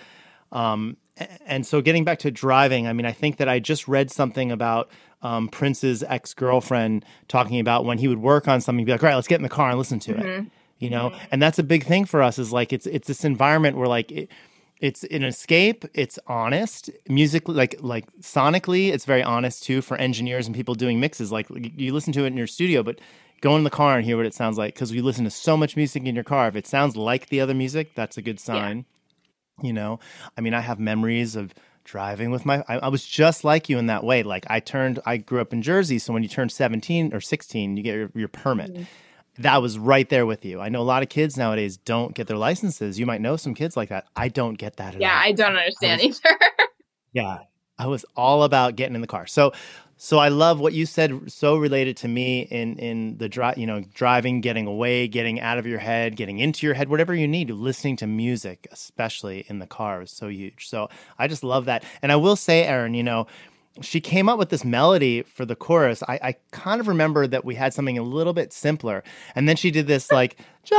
[0.52, 0.98] Um,
[1.46, 4.52] and so getting back to driving, I mean, I think that I just read something
[4.52, 4.90] about
[5.22, 9.10] um, Prince's ex girlfriend talking about when he would work on something, be like, all
[9.10, 10.28] right, let's get in the car and listen to mm-hmm.
[10.28, 10.46] it.
[10.80, 11.26] You know, mm-hmm.
[11.32, 12.40] and that's a big thing for us.
[12.40, 14.30] Is like it's it's this environment where like it,
[14.84, 20.46] it's an escape it's honest musically like like sonically it's very honest too for engineers
[20.46, 23.00] and people doing mixes like you listen to it in your studio but
[23.40, 25.56] go in the car and hear what it sounds like because we listen to so
[25.56, 28.42] much music in your car if it sounds like the other music that's a good
[28.42, 28.84] sign yeah.
[29.64, 30.00] You know
[30.38, 33.78] i mean i have memories of driving with my I, I, was just like you
[33.78, 36.48] in that way like i turned i grew up in jersey so when you turn
[36.48, 38.84] 17 or 16 you get your, your permit mm-hmm
[39.40, 40.62] that was right there with you.
[40.62, 43.00] I know a lot of kids nowadays don't get their licenses.
[43.00, 44.06] You might know some kids like that.
[44.16, 45.00] I don't get that.
[45.00, 45.22] yeah, all.
[45.24, 46.38] I don't understand I was, either.
[47.14, 47.38] yeah,
[47.78, 49.28] I was all about getting in the car.
[49.28, 49.52] So,
[49.98, 51.32] so I love what you said.
[51.32, 55.58] So related to me in in the drive, you know, driving, getting away, getting out
[55.58, 57.50] of your head, getting into your head, whatever you need.
[57.50, 60.68] Listening to music, especially in the car, is so huge.
[60.68, 61.84] So I just love that.
[62.02, 63.28] And I will say, Erin, you know
[63.82, 66.04] she came up with this melody for the chorus.
[66.04, 69.04] I, I, kind of remember that we had something a little bit simpler.
[69.34, 70.74] And then she did this like jive.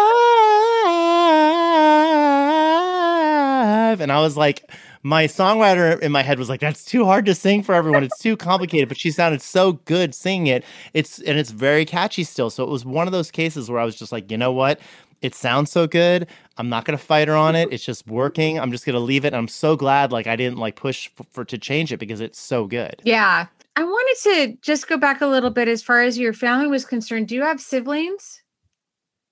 [3.99, 4.71] And I was like,
[5.05, 8.03] my songwriter in my head was like, that's too hard to sing for everyone.
[8.03, 8.89] It's too complicated.
[8.89, 10.65] But she sounded so good singing it.
[10.95, 12.51] It's and it's very catchy still.
[12.51, 14.81] So it was one of those cases where I was just like, you know what?
[15.25, 16.29] it sounds so good.
[16.59, 17.73] I'm not gonna fight her on it.
[17.73, 18.61] It's just working.
[18.61, 19.29] I'm just gonna leave it.
[19.29, 22.21] And I'm so glad like I didn't like push for, for to change it because
[22.21, 23.01] it's so good.
[23.05, 23.47] Yeah.
[23.77, 26.85] I wanted to just go back a little bit as far as your family was
[26.85, 27.29] concerned.
[27.29, 28.43] Do you have siblings?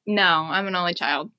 [0.06, 1.30] No, I'm an only child.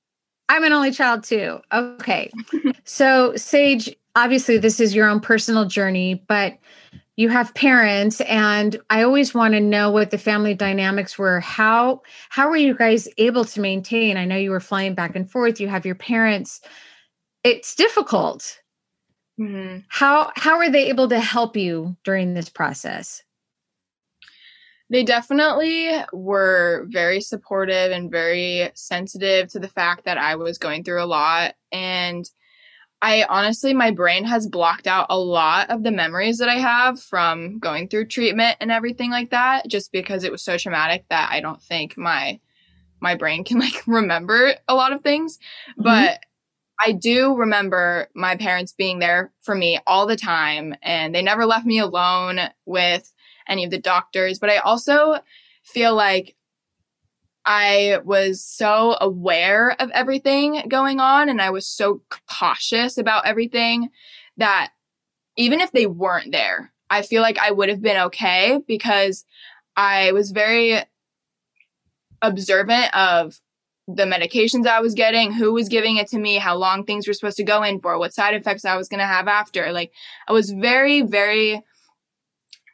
[0.50, 1.60] I'm an only child too.
[1.74, 2.32] Okay.
[2.86, 6.58] so, Sage, obviously, this is your own personal journey, but
[7.16, 11.40] you have parents and i always want to know what the family dynamics were.
[11.40, 14.18] How how were you guys able to maintain?
[14.18, 16.62] I know you were flying back and forth you have your parents.
[17.44, 18.60] It's difficult.
[19.40, 19.80] Mm-hmm.
[19.88, 23.24] how how are they able to help you during this process?
[24.92, 30.84] They definitely were very supportive and very sensitive to the fact that i was going
[30.84, 32.30] through a lot and
[33.04, 37.02] I honestly, my brain has blocked out a lot of the memories that I have
[37.02, 41.30] from going through treatment and everything like that, just because it was so traumatic that
[41.30, 42.40] I don't think my
[43.02, 45.38] my brain can like remember a lot of things.
[45.72, 45.84] Mm-hmm.
[45.84, 46.22] But
[46.80, 51.46] I do remember my parents being there for me all the time, and they never
[51.46, 53.14] left me alone with
[53.50, 54.40] any of the doctors.
[54.40, 55.18] But I also
[55.66, 56.38] feel like
[57.46, 63.90] I was so aware of everything going on and I was so cautious about everything
[64.38, 64.72] that
[65.38, 69.26] even if they weren't there, I feel like I would have been okay because
[69.76, 70.80] I was very
[72.22, 73.40] observant of
[73.88, 77.14] the medications I was getting, who was giving it to me, how long things were
[77.14, 79.74] supposed to go in for, what side effects I was going to have after.
[79.74, 79.92] Like
[80.28, 81.62] I was very very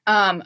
[0.06, 0.44] um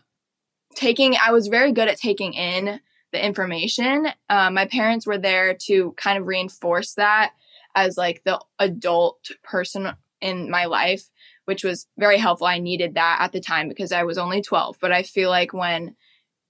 [0.75, 2.79] taking I was very good at taking in
[3.13, 4.07] the information.
[4.29, 7.31] Um, my parents were there to kind of reinforce that
[7.75, 11.09] as like the adult person in my life,
[11.45, 12.47] which was very helpful.
[12.47, 14.77] I needed that at the time because I was only 12.
[14.81, 15.95] But I feel like when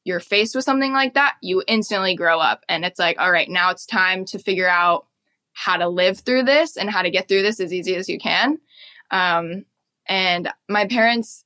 [0.04, 3.49] you're faced with something like that, you instantly grow up and it's like, all right,
[3.49, 5.06] now it's time to figure out
[5.54, 8.19] how to live through this and how to get through this as easy as you
[8.19, 8.60] can.
[9.12, 9.65] Um,
[10.08, 11.45] and my parents,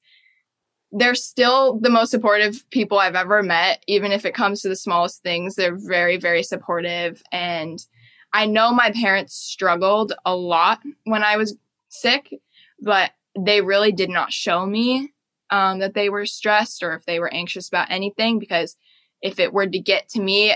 [0.97, 4.75] they're still the most supportive people I've ever met, even if it comes to the
[4.75, 5.55] smallest things.
[5.55, 7.21] They're very, very supportive.
[7.31, 7.85] And
[8.33, 11.55] I know my parents struggled a lot when I was
[11.89, 12.33] sick,
[12.81, 15.13] but they really did not show me
[15.51, 18.75] um, that they were stressed or if they were anxious about anything because
[19.21, 20.55] if it were to get to me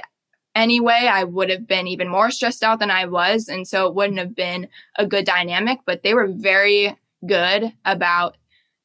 [0.55, 3.47] anyway, I would have been even more stressed out than I was.
[3.47, 8.37] And so it wouldn't have been a good dynamic, but they were very good about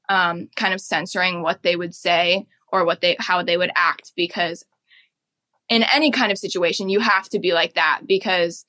[0.09, 4.13] um, kind of censoring what they would say or what they how they would act
[4.17, 4.65] because
[5.69, 8.65] in any kind of situation you have to be like that because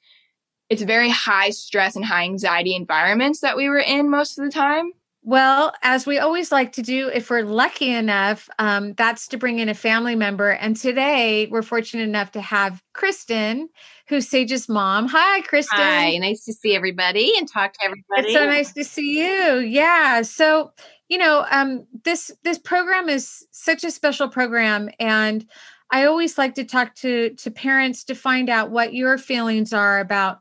[0.70, 4.52] it's very high stress and high anxiety environments that we were in most of the
[4.52, 4.92] time
[5.28, 9.60] well, as we always like to do, if we're lucky enough, um, that's to bring
[9.60, 10.52] in a family member.
[10.52, 13.68] And today we're fortunate enough to have Kristen,
[14.08, 15.10] who's Sage's mom.
[15.10, 15.80] Hi, Kristen.
[15.80, 18.30] Hi, nice to see everybody and talk to everybody.
[18.30, 19.58] It's so nice to see you.
[19.60, 20.22] Yeah.
[20.22, 20.72] So
[21.10, 25.46] you know um, this this program is such a special program and
[25.92, 30.00] i always like to talk to to parents to find out what your feelings are
[30.00, 30.40] about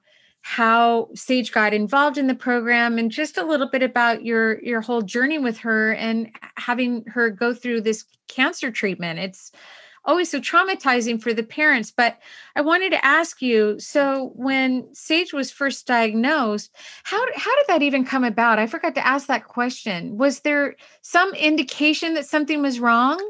[0.49, 4.81] how sage got involved in the program and just a little bit about your your
[4.81, 9.19] whole journey with her and having her go through this cancer treatment.
[9.19, 9.53] It's
[10.07, 11.93] always so traumatizing for the parents.
[11.95, 12.19] But
[12.55, 17.83] I wanted to ask you so when Sage was first diagnosed, how, how did that
[17.83, 18.59] even come about?
[18.59, 20.17] I forgot to ask that question.
[20.17, 23.21] Was there some indication that something was wrong?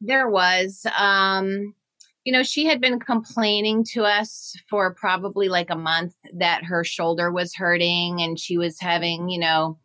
[0.00, 0.86] There was.
[0.98, 1.74] Um,
[2.24, 6.84] you know, she had been complaining to us for probably like a month that her
[6.84, 9.78] shoulder was hurting and she was having, you know,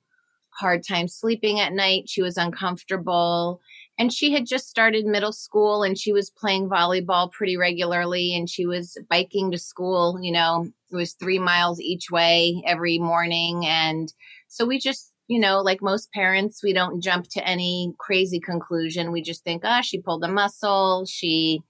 [0.50, 2.10] hard time sleeping at night.
[2.10, 3.62] She was uncomfortable
[3.98, 8.50] and she had just started middle school and she was playing volleyball pretty regularly and
[8.50, 13.66] she was biking to school you know it was three miles each way every morning.
[13.66, 14.12] And
[14.48, 19.12] so we just you know like most parents we don't jump to any crazy conclusion.
[19.12, 21.06] We just think oh she pulled a muscle.
[21.06, 21.62] She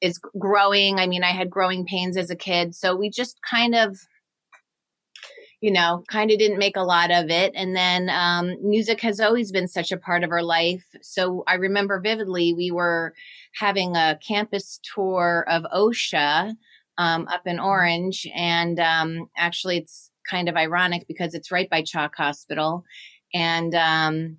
[0.00, 0.98] is growing.
[0.98, 2.74] I mean i had growing pains as a kid.
[2.74, 3.98] So we just kind of
[5.62, 7.52] you know, kind of didn't make a lot of it.
[7.54, 10.84] And then um, music has always been such a part of our life.
[11.02, 13.14] So I remember vividly we were
[13.54, 16.56] having a campus tour of OCSA
[16.98, 18.26] um, up in Orange.
[18.34, 22.84] And um, actually, it's kind of ironic because it's right by CHOC Hospital.
[23.32, 24.38] And um,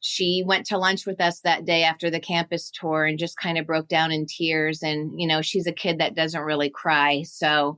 [0.00, 3.58] she went to lunch with us that day after the campus tour and just kind
[3.58, 4.82] of broke down in tears.
[4.82, 7.22] And, you know, she's a kid that doesn't really cry.
[7.22, 7.76] So,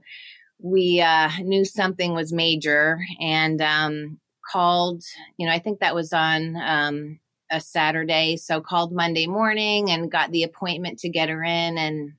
[0.58, 4.18] we uh, knew something was major and um,
[4.50, 5.02] called,
[5.38, 7.18] you know, I think that was on um,
[7.50, 8.36] a Saturday.
[8.36, 11.78] So called Monday morning and got the appointment to get her in.
[11.78, 12.12] And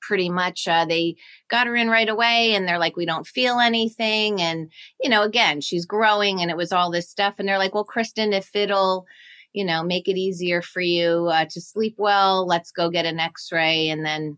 [0.00, 1.16] pretty much uh, they
[1.50, 4.40] got her in right away and they're like, we don't feel anything.
[4.40, 7.36] And, you know, again, she's growing and it was all this stuff.
[7.38, 9.06] And they're like, well, Kristen, if it'll,
[9.52, 13.18] you know, make it easier for you uh, to sleep well, let's go get an
[13.18, 13.88] x ray.
[13.88, 14.36] And then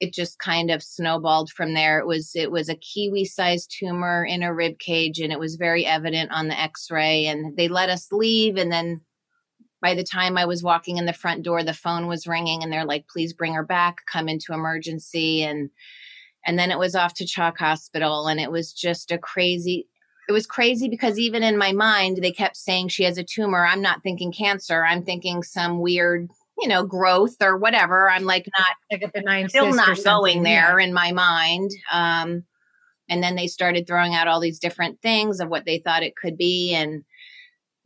[0.00, 1.98] it just kind of snowballed from there.
[1.98, 5.56] It was it was a kiwi sized tumor in a rib cage, and it was
[5.56, 7.26] very evident on the X ray.
[7.26, 9.00] And they let us leave, and then
[9.80, 12.72] by the time I was walking in the front door, the phone was ringing, and
[12.72, 14.02] they're like, "Please bring her back.
[14.10, 15.70] Come into emergency." And
[16.46, 19.88] and then it was off to CHOC Hospital, and it was just a crazy.
[20.28, 23.66] It was crazy because even in my mind, they kept saying she has a tumor.
[23.66, 24.84] I'm not thinking cancer.
[24.84, 28.08] I'm thinking some weird you know, growth or whatever.
[28.08, 30.86] I'm like not like a benign still not going there yeah.
[30.86, 31.70] in my mind.
[31.92, 32.44] Um,
[33.08, 36.16] and then they started throwing out all these different things of what they thought it
[36.16, 37.04] could be and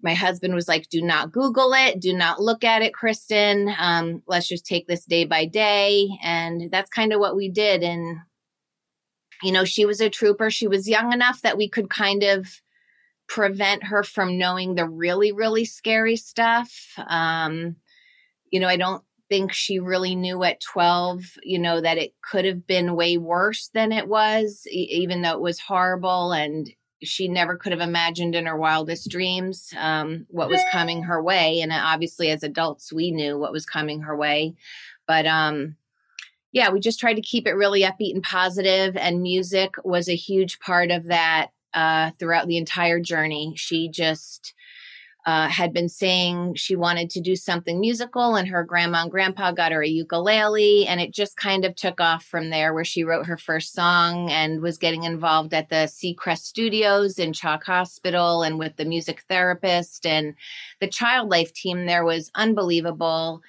[0.00, 4.22] my husband was like do not google it do not look at it kristen um,
[4.26, 8.18] let's just take this day by day and that's kind of what we did and
[9.42, 12.46] you know she was a trooper she was young enough that we could kind of
[13.28, 17.76] prevent her from knowing the really really scary stuff um,
[18.50, 22.44] you know i don't think she really knew at 12 you know that it could
[22.44, 26.70] have been way worse than it was e- even though it was horrible and
[27.02, 31.60] she never could have imagined in her wildest dreams um, what was coming her way.
[31.60, 34.54] And obviously, as adults, we knew what was coming her way.
[35.06, 35.76] But um,
[36.52, 40.16] yeah, we just tried to keep it really upbeat and positive, and music was a
[40.16, 43.54] huge part of that uh, throughout the entire journey.
[43.56, 44.54] She just
[45.26, 49.52] uh, had been saying she wanted to do something musical, and her grandma and grandpa
[49.52, 52.72] got her a ukulele, and it just kind of took off from there.
[52.72, 57.32] Where she wrote her first song and was getting involved at the Seacrest Studios in
[57.32, 60.34] CHOC Hospital, and with the music therapist and
[60.80, 63.42] the child life team there was unbelievable.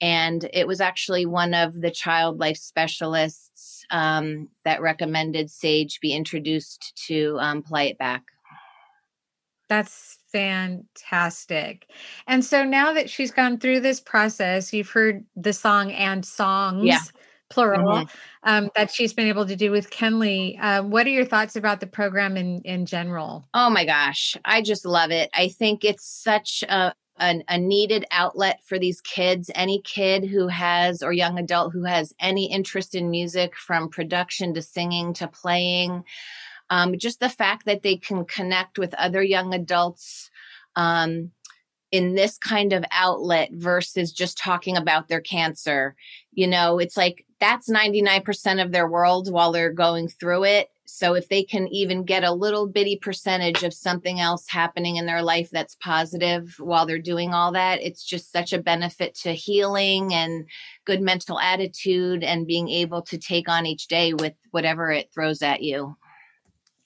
[0.00, 6.12] And it was actually one of the child life specialists um, that recommended Sage be
[6.12, 8.24] introduced to um, Play It Back.
[9.68, 11.86] That's fantastic.
[12.26, 16.84] And so now that she's gone through this process, you've heard the song and songs.
[16.84, 17.00] Yeah.
[17.50, 18.48] Plural mm-hmm.
[18.48, 20.58] um, that she's been able to do with Kenley.
[20.60, 23.46] Uh, what are your thoughts about the program in in general?
[23.52, 25.30] Oh my gosh, I just love it.
[25.34, 29.50] I think it's such a an, a needed outlet for these kids.
[29.54, 34.54] Any kid who has, or young adult who has any interest in music, from production
[34.54, 36.02] to singing to playing,
[36.70, 40.30] um, just the fact that they can connect with other young adults
[40.76, 41.30] um,
[41.90, 45.94] in this kind of outlet versus just talking about their cancer.
[46.32, 50.70] You know, it's like that's 99% of their world while they're going through it.
[50.86, 55.06] So if they can even get a little bitty percentage of something else happening in
[55.06, 59.32] their life that's positive while they're doing all that, it's just such a benefit to
[59.32, 60.46] healing and
[60.84, 65.42] good mental attitude and being able to take on each day with whatever it throws
[65.42, 65.96] at you.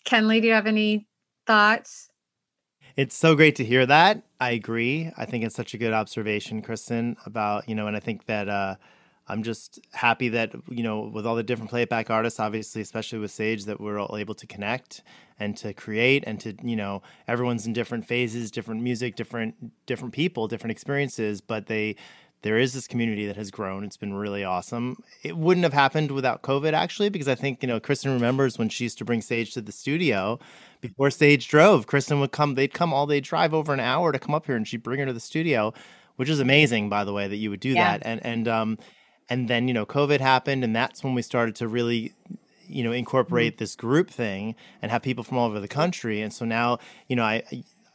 [0.09, 1.07] Kenley, do you have any
[1.47, 2.09] thoughts?
[2.97, 4.23] It's so great to hear that.
[4.40, 5.12] I agree.
[5.16, 8.49] I think it's such a good observation, Kristen, about, you know, and I think that
[8.49, 8.77] uh,
[9.29, 13.31] I'm just happy that, you know, with all the different playback artists, obviously, especially with
[13.31, 15.03] Sage, that we're all able to connect
[15.38, 20.14] and to create and to, you know, everyone's in different phases, different music, different different
[20.14, 21.94] people, different experiences, but they
[22.42, 23.85] there is this community that has grown.
[23.85, 25.03] It's been really awesome.
[25.22, 28.68] It wouldn't have happened without COVID, actually, because I think, you know, Kristen remembers when
[28.68, 30.38] she used to bring Sage to the studio
[30.81, 31.87] before Sage drove.
[31.87, 34.55] Kristen would come, they'd come all, they'd drive over an hour to come up here
[34.55, 35.74] and she'd bring her to the studio,
[36.14, 37.98] which is amazing, by the way, that you would do yeah.
[37.98, 38.07] that.
[38.07, 38.79] And, and, um,
[39.29, 42.14] and then, you know, COVID happened and that's when we started to really,
[42.68, 43.64] you know, incorporate mm-hmm.
[43.64, 46.22] this group thing and have people from all over the country.
[46.22, 47.42] And so now, you know, I,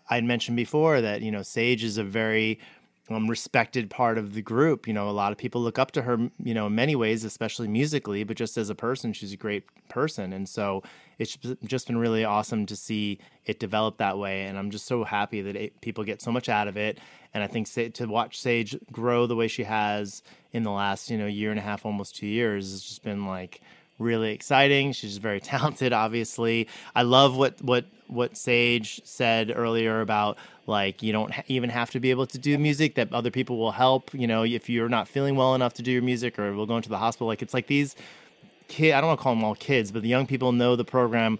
[0.09, 2.59] I had mentioned before that, you know, Sage is a very,
[3.09, 4.87] um, respected part of the group.
[4.87, 7.23] You know, a lot of people look up to her, you know, in many ways,
[7.23, 10.31] especially musically, but just as a person, she's a great person.
[10.31, 10.83] And so
[11.19, 14.45] it's just been really awesome to see it develop that way.
[14.45, 16.99] And I'm just so happy that it, people get so much out of it.
[17.33, 21.17] And I think to watch Sage grow the way she has in the last, you
[21.17, 23.59] know, year and a half, almost two years, has just been like
[23.99, 24.91] really exciting.
[24.91, 26.67] She's very talented, obviously.
[26.95, 31.91] I love what what what Sage said earlier about like you don't ha- even have
[31.91, 34.89] to be able to do music that other people will help you know if you're
[34.89, 37.41] not feeling well enough to do your music or will go into the hospital like
[37.41, 37.95] it's like these
[38.67, 40.85] kid i don't want to call them all kids but the young people know the
[40.85, 41.37] program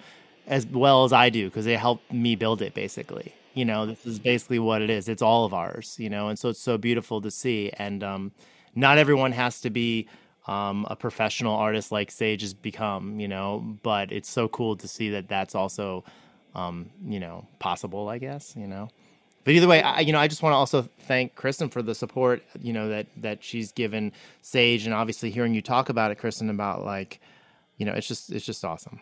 [0.48, 4.06] as well as i do because they helped me build it basically you know this
[4.06, 6.78] is basically what it is it's all of ours you know and so it's so
[6.78, 8.32] beautiful to see and um,
[8.76, 10.08] not everyone has to be
[10.47, 14.88] um, a professional artist like sage has become you know but it's so cool to
[14.88, 16.03] see that that's also
[16.56, 18.89] um, you know possible i guess you know
[19.43, 21.93] but either way, I, you know, I just want to also thank Kristen for the
[21.93, 26.17] support, you know, that that she's given Sage, and obviously hearing you talk about it,
[26.17, 27.19] Kristen, about like,
[27.77, 29.01] you know, it's just it's just awesome.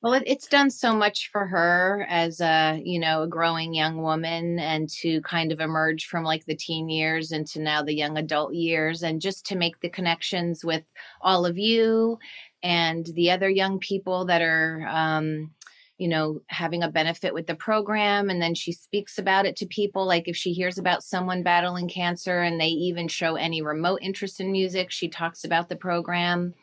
[0.00, 4.60] Well, it's done so much for her as a you know a growing young woman,
[4.60, 8.54] and to kind of emerge from like the teen years into now the young adult
[8.54, 10.84] years, and just to make the connections with
[11.20, 12.18] all of you
[12.62, 14.86] and the other young people that are.
[14.88, 15.50] Um,
[16.00, 18.30] you know, having a benefit with the program.
[18.30, 20.06] And then she speaks about it to people.
[20.06, 24.38] Like if she hears about someone battling cancer and they even show any remote interest
[24.38, 26.54] in music, she talks about the program.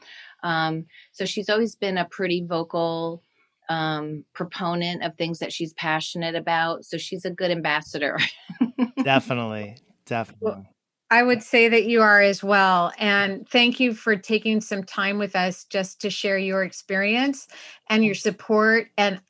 [0.41, 3.23] Um, so she's always been a pretty vocal
[3.69, 6.85] um, proponent of things that she's passionate about.
[6.85, 8.17] So she's a good ambassador.
[9.03, 9.77] definitely.
[10.05, 10.51] Definitely.
[10.51, 10.65] Well,
[11.11, 12.91] I would say that you are as well.
[12.97, 17.47] And thank you for taking some time with us just to share your experience
[17.89, 18.87] and your support.
[18.97, 19.21] And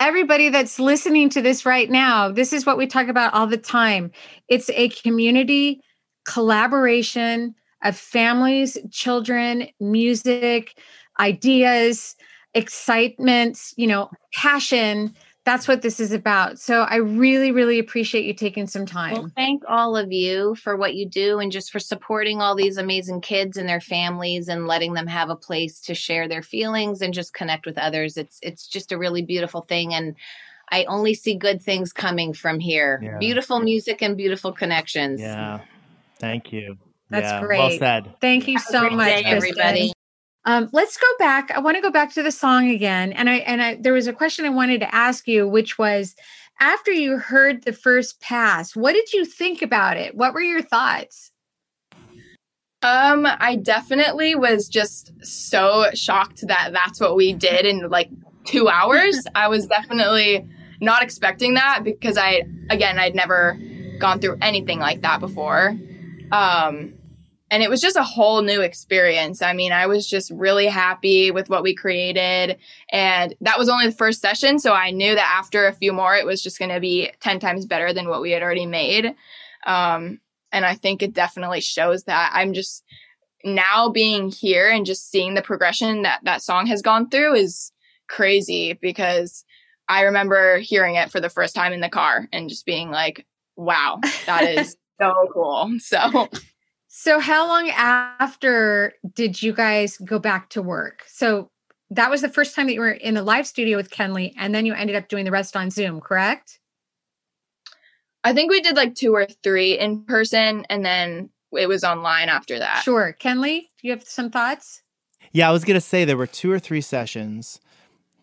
[0.00, 3.56] everybody that's listening to this right now, this is what we talk about all the
[3.56, 4.12] time.
[4.48, 5.80] It's a community
[6.24, 10.78] collaboration of families, children, music,
[11.18, 12.16] ideas,
[12.58, 15.14] excitement, you know, passion
[15.48, 16.58] that's what this is about.
[16.58, 19.14] So I really, really appreciate you taking some time.
[19.14, 22.76] Well, thank all of you for what you do and just for supporting all these
[22.76, 27.00] amazing kids and their families and letting them have a place to share their feelings
[27.00, 28.18] and just connect with others.
[28.18, 30.16] It's it's just a really beautiful thing and
[30.70, 33.00] I only see good things coming from here.
[33.02, 33.16] Yeah.
[33.16, 35.18] Beautiful music and beautiful connections.
[35.18, 35.60] Yeah.
[36.18, 36.76] Thank you.
[37.08, 37.40] That's yeah.
[37.40, 37.58] great.
[37.58, 38.14] Well said.
[38.20, 39.94] Thank you so much, day, everybody.
[40.48, 41.50] Um, let's go back.
[41.50, 44.06] I want to go back to the song again, and I and I there was
[44.06, 46.16] a question I wanted to ask you, which was
[46.58, 50.14] after you heard the first pass, what did you think about it?
[50.14, 51.32] What were your thoughts?
[52.80, 58.08] Um, I definitely was just so shocked that that's what we did in like
[58.46, 59.26] two hours.
[59.34, 60.48] I was definitely
[60.80, 63.60] not expecting that because I, again, I'd never
[63.98, 65.76] gone through anything like that before.
[66.32, 66.94] Um,
[67.50, 69.40] and it was just a whole new experience.
[69.40, 72.58] I mean, I was just really happy with what we created.
[72.90, 74.58] And that was only the first session.
[74.58, 77.40] So I knew that after a few more, it was just going to be 10
[77.40, 79.14] times better than what we had already made.
[79.66, 80.20] Um,
[80.52, 82.84] and I think it definitely shows that I'm just
[83.44, 87.72] now being here and just seeing the progression that that song has gone through is
[88.08, 89.44] crazy because
[89.88, 93.26] I remember hearing it for the first time in the car and just being like,
[93.56, 95.72] wow, that is so cool.
[95.78, 96.28] So
[97.00, 101.04] so, how long after did you guys go back to work?
[101.06, 101.48] So,
[101.90, 104.52] that was the first time that you were in the live studio with Kenley, and
[104.52, 106.58] then you ended up doing the rest on Zoom, correct?
[108.24, 112.28] I think we did like two or three in person, and then it was online
[112.30, 112.82] after that.
[112.82, 113.14] Sure.
[113.20, 114.82] Kenley, do you have some thoughts?
[115.30, 117.60] Yeah, I was going to say there were two or three sessions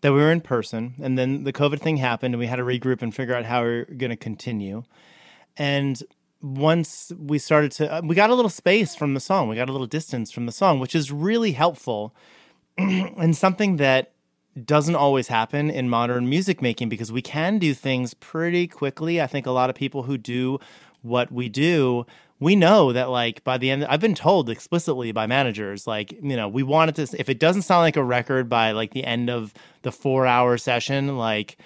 [0.02, 2.62] that we were in person, and then the COVID thing happened, and we had to
[2.62, 4.82] regroup and figure out how we are going to continue.
[5.56, 6.02] And
[6.46, 9.48] once we started to uh, we got a little space from the song.
[9.48, 12.14] We got a little distance from the song which is really helpful
[12.78, 14.12] and something that
[14.64, 19.20] doesn't always happen in modern music making because we can do things pretty quickly.
[19.20, 20.58] I think a lot of people who do
[21.02, 22.06] what we do
[22.38, 26.36] we know that like by the end i've been told explicitly by managers like you
[26.36, 29.30] know we wanted to if it doesn't sound like a record by like the end
[29.30, 31.56] of the four hour session like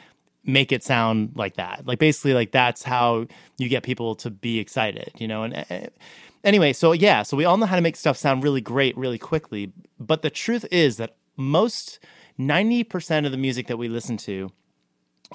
[0.52, 1.86] make it sound like that.
[1.86, 3.26] Like basically like that's how
[3.58, 5.44] you get people to be excited, you know?
[5.44, 5.88] And uh,
[6.44, 9.18] anyway, so yeah, so we all know how to make stuff sound really great really
[9.18, 11.98] quickly, but the truth is that most
[12.38, 14.50] 90% of the music that we listen to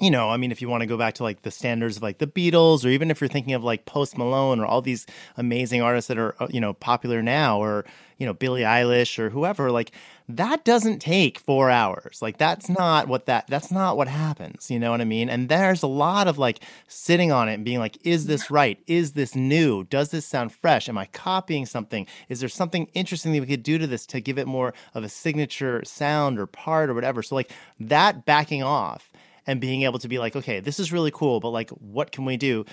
[0.00, 2.02] you know, I mean, if you want to go back to like the standards of
[2.02, 5.06] like the Beatles, or even if you're thinking of like Post Malone or all these
[5.38, 7.86] amazing artists that are, uh, you know, popular now, or,
[8.18, 9.92] you know, Billie Eilish or whoever, like
[10.28, 12.20] that doesn't take four hours.
[12.20, 14.70] Like that's not what that that's not what happens.
[14.70, 15.30] You know what I mean?
[15.30, 18.78] And there's a lot of like sitting on it and being like, is this right?
[18.86, 19.84] Is this new?
[19.84, 20.90] Does this sound fresh?
[20.90, 22.06] Am I copying something?
[22.28, 25.04] Is there something interesting that we could do to this to give it more of
[25.04, 27.22] a signature sound or part or whatever?
[27.22, 29.10] So like that backing off
[29.46, 32.24] and being able to be like, okay, this is really cool, but like what can
[32.24, 32.64] we do?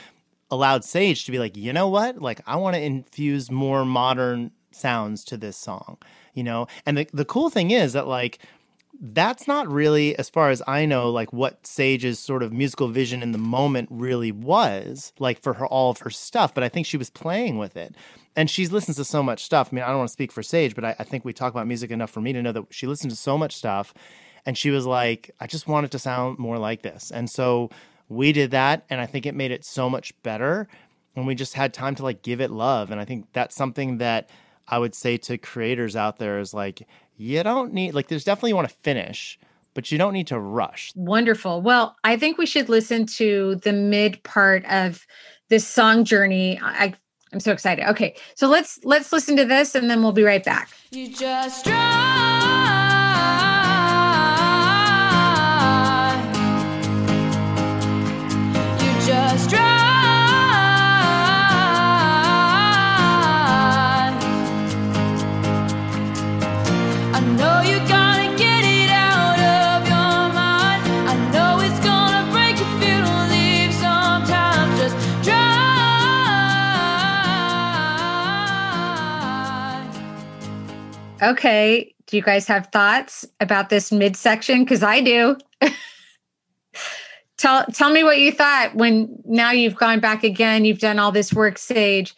[0.52, 2.22] Allowed Sage to be like, you know what?
[2.22, 5.98] Like I want to infuse more modern sounds to this song
[6.34, 6.68] you know?
[6.86, 8.40] And the, the cool thing is that, like,
[9.00, 13.24] that's not really, as far as I know, like what Sage's sort of musical vision
[13.24, 16.54] in the moment really was, like for her all of her stuff.
[16.54, 17.96] But I think she was playing with it,
[18.36, 19.70] and she's listens to so much stuff.
[19.72, 21.52] I mean, I don't want to speak for Sage, but I, I think we talk
[21.52, 23.94] about music enough for me to know that she listened to so much stuff,
[24.46, 27.70] and she was like, I just want it to sound more like this, and so
[28.10, 30.68] we did that, and I think it made it so much better.
[31.16, 34.00] And we just had time to like give it love, and I think that's something
[34.00, 34.30] that
[34.68, 36.88] I would say to creators out there is like,
[37.18, 39.38] you don't need, like, there's definitely you want to finish,
[39.74, 40.92] but you don't need to rush.
[40.96, 41.62] Wonderful.
[41.62, 45.06] Well, I think we should listen to the mid part of
[45.50, 46.60] this song journey.
[46.62, 46.96] I,
[47.32, 47.88] I'm so excited.
[47.90, 50.70] Okay, so let's let's listen to this, and then we'll be right back.
[50.92, 52.63] You just You
[81.24, 81.96] Okay.
[82.08, 84.64] Do you guys have thoughts about this midsection?
[84.64, 85.38] Because I do.
[87.38, 91.12] tell tell me what you thought when now you've gone back again, you've done all
[91.12, 92.14] this work, Sage.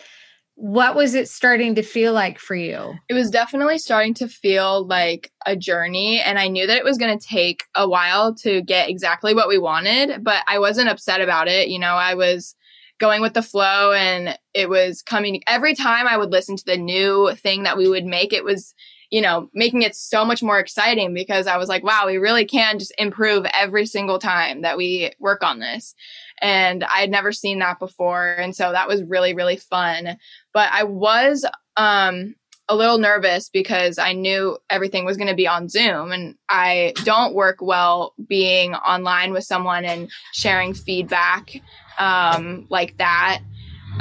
[0.55, 2.95] what was it starting to feel like for you?
[3.09, 6.19] It was definitely starting to feel like a journey.
[6.21, 9.49] And I knew that it was going to take a while to get exactly what
[9.49, 11.67] we wanted, but I wasn't upset about it.
[11.67, 12.55] You know, I was
[12.99, 16.77] going with the flow and it was coming every time I would listen to the
[16.77, 18.73] new thing that we would make, it was,
[19.15, 22.43] you know, making it so much more exciting because I was like, wow, we really
[22.43, 25.95] can just improve every single time that we work on this.
[26.41, 28.33] And I had never seen that before.
[28.33, 30.17] And so that was really, really fun.
[30.53, 31.45] But I was,
[31.77, 32.35] um,
[32.67, 36.91] a little nervous because I knew everything was going to be on Zoom and I
[37.05, 41.61] don't work well being online with someone and sharing feedback
[41.99, 43.39] um, like that.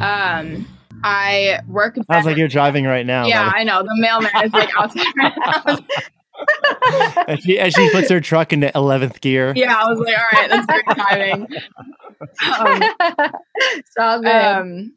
[0.00, 0.66] Um,
[1.04, 1.96] I work.
[1.96, 2.28] Sounds better.
[2.28, 3.26] like you're driving right now.
[3.26, 3.82] Yeah, I know.
[3.82, 5.84] The mailman is like outside right
[7.28, 9.52] as, she, as she puts her truck into 11th gear.
[9.54, 11.46] Yeah, I was like, all right, that's great timing.
[12.46, 12.82] Um,
[13.56, 14.26] it's good.
[14.26, 14.96] Um,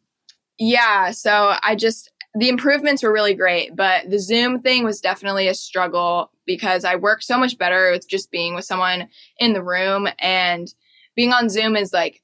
[0.57, 5.47] yeah, so I just, the improvements were really great, but the Zoom thing was definitely
[5.47, 9.63] a struggle because I work so much better with just being with someone in the
[9.63, 10.73] room and
[11.15, 12.21] being on Zoom is like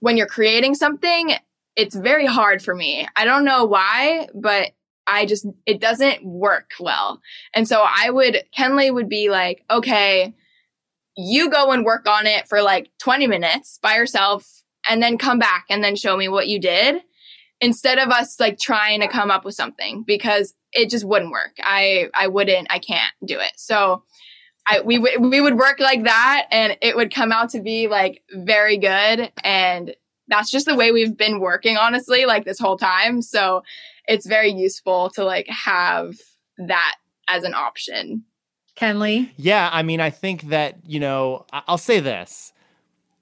[0.00, 1.32] when you're creating something,
[1.78, 3.06] it's very hard for me.
[3.14, 4.72] I don't know why, but
[5.06, 7.22] I just, it doesn't work well.
[7.54, 10.34] And so I would, Kenley would be like, okay,
[11.16, 15.38] you go and work on it for like 20 minutes by yourself and then come
[15.38, 17.00] back and then show me what you did
[17.60, 21.52] instead of us like trying to come up with something because it just wouldn't work.
[21.62, 23.52] I, I wouldn't, I can't do it.
[23.54, 24.02] So
[24.66, 27.88] I, we would we would work like that and it would come out to be
[27.88, 29.94] like very good and
[30.28, 33.22] that's just the way we've been working honestly like this whole time.
[33.22, 33.62] So
[34.06, 36.14] it's very useful to like have
[36.58, 36.96] that
[37.28, 38.24] as an option.
[38.76, 39.30] Kenley?
[39.36, 42.52] Yeah i mean i think that you know i'll say this.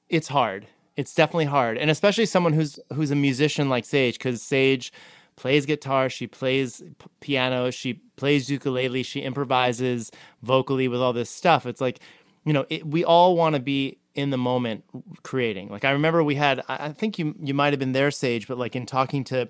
[0.08, 0.66] It's hard.
[0.96, 1.78] It's definitely hard.
[1.78, 4.92] And especially someone who's who's a musician like sage because sage
[5.36, 10.10] plays guitar, she plays p- piano, she plays ukulele, she improvises
[10.42, 11.66] vocally with all this stuff.
[11.66, 12.00] It's like,
[12.44, 14.84] you know, it, we all want to be in the moment
[15.22, 15.68] creating.
[15.68, 18.58] Like I remember we had, I think you you might have been there, Sage, but
[18.58, 19.48] like in talking to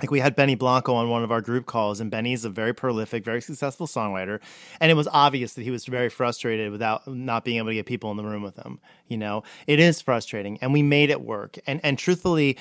[0.00, 2.72] like we had Benny Blanco on one of our group calls, and Benny's a very
[2.72, 4.40] prolific, very successful songwriter,
[4.80, 7.86] and it was obvious that he was very frustrated without not being able to get
[7.86, 8.80] people in the room with him.
[9.10, 11.58] You know, it is frustrating, and we made it work.
[11.66, 12.56] And and truthfully,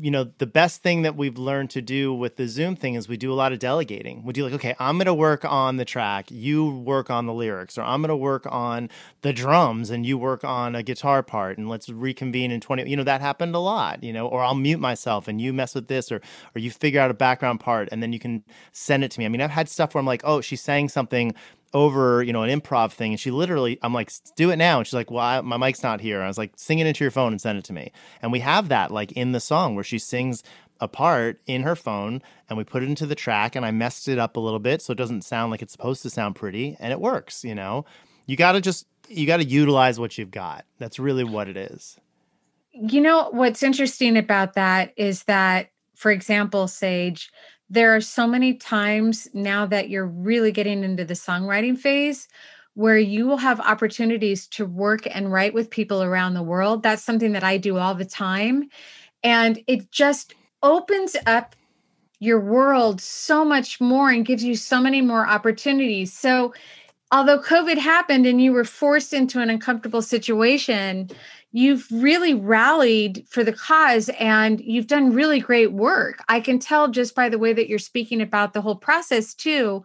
[0.00, 3.08] you know, the best thing that we've learned to do with the Zoom thing is
[3.08, 4.24] we do a lot of delegating.
[4.24, 7.34] We do like, okay, I'm going to work on the track, you work on the
[7.34, 8.88] lyrics, or I'm going to work on
[9.20, 12.88] the drums and you work on a guitar part, and let's reconvene in 20.
[12.88, 15.74] You know, that happened a lot, you know, or I'll mute myself and you mess
[15.74, 16.22] with this, or,
[16.54, 19.26] or you figure out a background part and then you can send it to me.
[19.26, 21.34] I mean, I've had stuff where I'm like, oh, she's saying something
[21.74, 23.12] over, you know, an improv thing.
[23.12, 24.78] And she literally, I'm like, do it now.
[24.78, 26.16] And she's like, well, I, my mic's not here.
[26.16, 27.92] And I was like, sing it into your phone and send it to me.
[28.22, 30.42] And we have that like in the song where she sings
[30.80, 34.08] a part in her phone and we put it into the track and I messed
[34.08, 36.76] it up a little bit so it doesn't sound like it's supposed to sound pretty
[36.78, 37.84] and it works, you know.
[38.26, 40.64] You got to just you got to utilize what you've got.
[40.78, 41.98] That's really what it is.
[42.72, 47.32] You know what's interesting about that is that for example, Sage,
[47.68, 52.28] there are so many times now that you're really getting into the songwriting phase
[52.74, 56.84] where you will have opportunities to work and write with people around the world.
[56.84, 58.68] That's something that I do all the time.
[59.24, 61.56] And it just opens up
[62.20, 66.12] your world so much more and gives you so many more opportunities.
[66.12, 66.54] So,
[67.10, 71.10] although COVID happened and you were forced into an uncomfortable situation,
[71.52, 76.22] you've really rallied for the cause and you've done really great work.
[76.28, 79.82] I can tell just by the way that you're speaking about the whole process, too,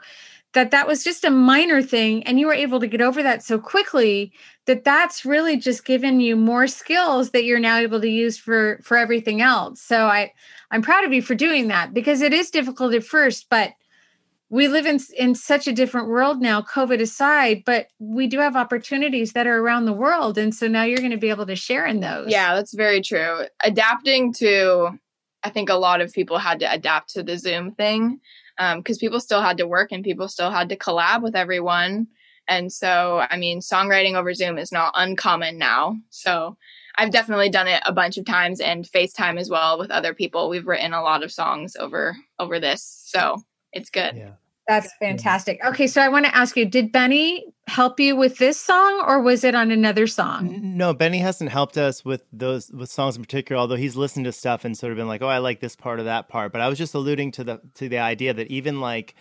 [0.54, 3.44] that that was just a minor thing and you were able to get over that
[3.44, 4.32] so quickly
[4.66, 8.80] that that's really just given you more skills that you're now able to use for
[8.84, 10.32] for everything else so i
[10.72, 13.72] i'm proud of you for doing that because it is difficult at first but
[14.54, 18.56] we live in in such a different world now covid aside but we do have
[18.56, 20.38] opportunities that are around the world.
[20.38, 22.30] And so now you're going to be able to share in those.
[22.30, 23.46] Yeah that's very true.
[23.64, 24.92] Adapting to
[25.44, 28.20] i think a lot of people had to adapt to the zoom thing
[28.58, 32.08] because um, people still had to work and people still had to collab with everyone.
[32.48, 35.96] And so i mean songwriting over zoom is not uncommon now.
[36.12, 36.58] So
[37.00, 40.48] i've definitely done it a bunch of times and facetime as well with other people.
[40.48, 43.42] We've written a lot of songs over over this so
[43.72, 44.16] it's good.
[44.16, 44.34] Yeah
[44.68, 45.60] that's fantastic.
[45.66, 49.22] Okay, so I want to ask you, did Benny help you with this song or
[49.22, 50.60] was it on another song?
[50.62, 54.32] No, Benny hasn't helped us with those with songs in particular, although he's listened to
[54.32, 56.62] stuff and sort of been like, "Oh, I like this part of that part." But
[56.62, 59.16] I was just alluding to the to the idea that even like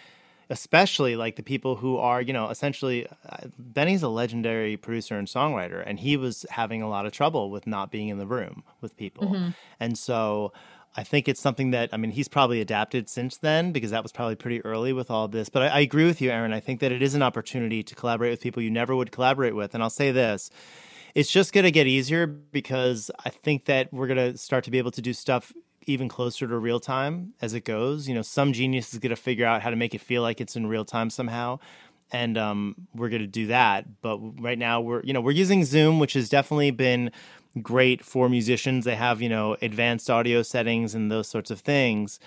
[0.51, 5.27] especially like the people who are, you know, essentially uh, Benny's a legendary producer and
[5.27, 8.63] songwriter and he was having a lot of trouble with not being in the room
[8.83, 9.29] with people.
[9.29, 9.51] Mm-hmm.
[9.81, 10.53] And so
[10.95, 14.13] I think it's something that I mean he's probably adapted since then because that was
[14.13, 15.49] probably pretty early with all this.
[15.49, 16.53] But I, I agree with you, Erin.
[16.53, 19.55] I think that it is an opportunity to collaborate with people you never would collaborate
[19.55, 19.75] with.
[19.75, 20.51] And I'll say this:
[21.15, 24.71] it's just going to get easier because I think that we're going to start to
[24.71, 25.53] be able to do stuff
[25.87, 28.09] even closer to real time as it goes.
[28.09, 30.41] You know, some genius is going to figure out how to make it feel like
[30.41, 31.59] it's in real time somehow.
[32.13, 34.03] And um, we're going to do that.
[34.03, 37.11] But right now, we're you know we're using Zoom, which has definitely been
[37.61, 38.85] great for musicians.
[38.85, 42.19] They have, you know, advanced audio settings and those sorts of things,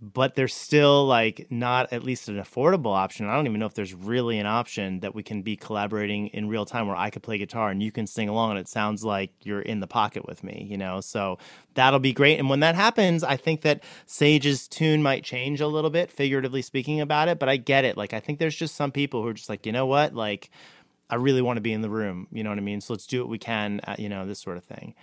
[0.00, 3.26] but they're still like not at least an affordable option.
[3.26, 6.48] I don't even know if there's really an option that we can be collaborating in
[6.48, 9.02] real time where I could play guitar and you can sing along and it sounds
[9.02, 11.00] like you're in the pocket with me, you know?
[11.00, 11.38] So
[11.74, 12.38] that'll be great.
[12.38, 16.62] And when that happens, I think that Sage's tune might change a little bit, figuratively
[16.62, 17.96] speaking about it, but I get it.
[17.96, 20.14] Like, I think there's just some people who are just like, you know what?
[20.14, 20.50] Like,
[21.14, 22.26] I really want to be in the room.
[22.32, 22.80] You know what I mean?
[22.80, 23.80] So let's do what we can.
[23.84, 24.94] At, you know this sort of thing.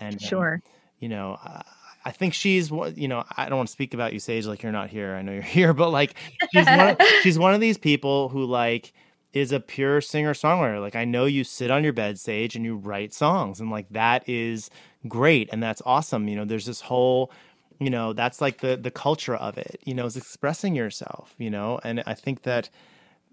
[0.00, 0.62] And um, sure, um,
[0.98, 1.62] you know, I,
[2.06, 4.72] I think she's you know I don't want to speak about you, Sage, like you're
[4.72, 5.14] not here.
[5.14, 6.14] I know you're here, but like
[6.54, 8.94] she's one of, she's one of these people who like
[9.34, 10.80] is a pure singer songwriter.
[10.80, 13.90] Like I know you sit on your bed, Sage, and you write songs, and like
[13.90, 14.70] that is
[15.06, 16.28] great and that's awesome.
[16.28, 17.30] You know, there's this whole
[17.78, 21.48] you know that's like the the culture of it you know is expressing yourself you
[21.48, 22.68] know and i think that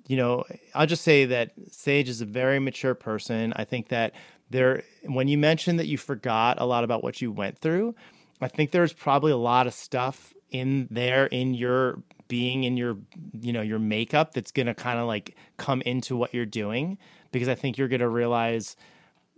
[0.08, 0.44] you know,
[0.74, 3.54] I'll just say that Sage is a very mature person.
[3.56, 4.14] I think that
[4.50, 7.96] there, when you mentioned that you forgot a lot about what you went through,
[8.42, 12.98] I think there's probably a lot of stuff in there in your being in your
[13.40, 16.98] you know your makeup that's going to kind of like come into what you're doing
[17.32, 18.76] because I think you're going to realize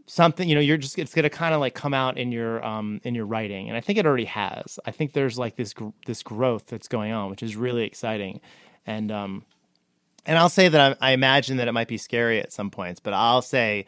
[0.06, 2.64] something you know you're just it's going to kind of like come out in your
[2.64, 4.80] um in your writing and I think it already has.
[4.86, 5.74] I think there's like this
[6.06, 8.40] this growth that's going on which is really exciting
[8.86, 9.46] and um
[10.28, 13.00] and I'll say that I, I, imagine that it might be scary at some points,
[13.00, 13.86] but I'll say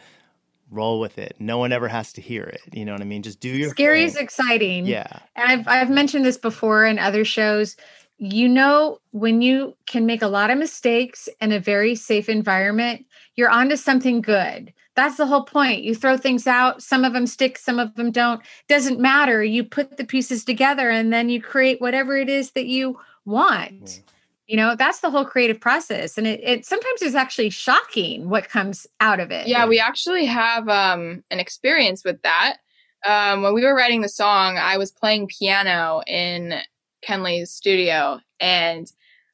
[0.71, 1.35] roll with it.
[1.39, 2.61] No one ever has to hear it.
[2.71, 3.21] You know what I mean?
[3.21, 4.07] Just do your scary thing.
[4.07, 4.85] is exciting.
[4.85, 5.19] Yeah.
[5.35, 7.75] And I've I've mentioned this before in other shows.
[8.17, 13.05] You know, when you can make a lot of mistakes in a very safe environment,
[13.35, 14.73] you're onto something good.
[14.95, 15.83] That's the whole point.
[15.83, 18.41] You throw things out, some of them stick, some of them don't.
[18.67, 19.41] Doesn't matter.
[19.41, 23.83] You put the pieces together and then you create whatever it is that you want.
[23.83, 24.03] Mm
[24.49, 28.49] you know that's the whole creative process and it, it sometimes is actually shocking what
[28.49, 29.47] comes out of it.
[29.47, 32.57] Yeah we actually have um, an experience with that.
[33.05, 36.55] Um, when we were writing the song i was playing piano in
[37.01, 38.91] kenley's studio and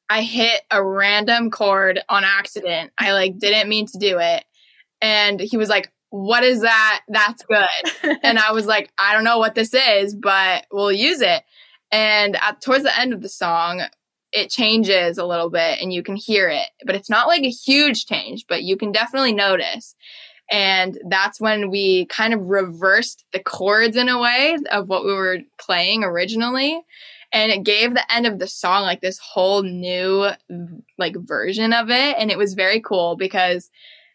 [0.08, 2.92] i hit a random chord on accident.
[2.96, 4.44] I like didn't mean to do it
[5.00, 7.00] and he was like what is that?
[7.08, 8.18] That's good.
[8.22, 11.42] And i was like i don't know what this is but we'll use it.
[11.90, 13.82] And at, towards the end of the song
[14.32, 17.50] it changes a little bit and you can hear it, but it's not like a
[17.50, 19.94] huge change, but you can definitely notice.
[20.50, 25.12] And that's when we kind of reversed the chords in a way of what we
[25.12, 26.80] were playing originally.
[27.32, 30.28] And it gave the end of the song like this whole new
[30.98, 32.16] like version of it.
[32.18, 33.70] And it was very cool because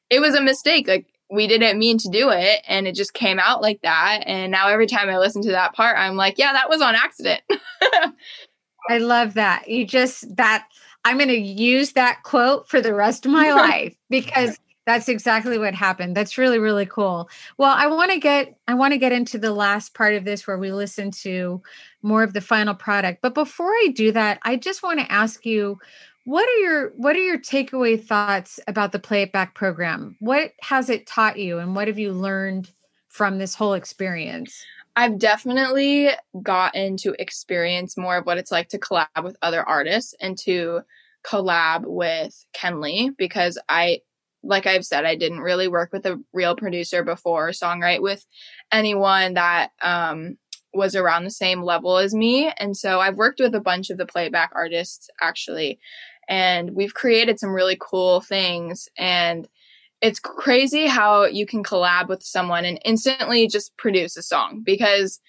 [0.09, 0.87] it was a mistake.
[0.87, 4.23] Like we didn't mean to do it and it just came out like that.
[4.25, 6.95] And now every time I listen to that part, I'm like, yeah, that was on
[6.95, 7.41] accident.
[8.89, 9.67] I love that.
[9.69, 10.67] You just that
[11.05, 15.57] I'm going to use that quote for the rest of my life because that's exactly
[15.57, 16.15] what happened.
[16.15, 17.29] That's really really cool.
[17.57, 20.47] Well, I want to get I want to get into the last part of this
[20.47, 21.61] where we listen to
[22.01, 23.21] more of the final product.
[23.21, 25.79] But before I do that, I just want to ask you
[26.25, 30.15] what are your what are your takeaway thoughts about the play it back program?
[30.19, 32.71] What has it taught you and what have you learned
[33.07, 34.63] from this whole experience?
[34.95, 36.09] I've definitely
[36.41, 40.81] gotten to experience more of what it's like to collab with other artists and to
[41.25, 43.99] collab with Kenley because I,
[44.43, 48.25] like I've said, I didn't really work with a real producer before, songwrite with
[48.71, 50.37] anyone that um,
[50.73, 52.51] was around the same level as me.
[52.57, 55.79] And so I've worked with a bunch of the playback artists actually,
[56.27, 58.89] and we've created some really cool things.
[58.97, 59.47] And
[60.01, 65.19] it's crazy how you can collab with someone and instantly just produce a song because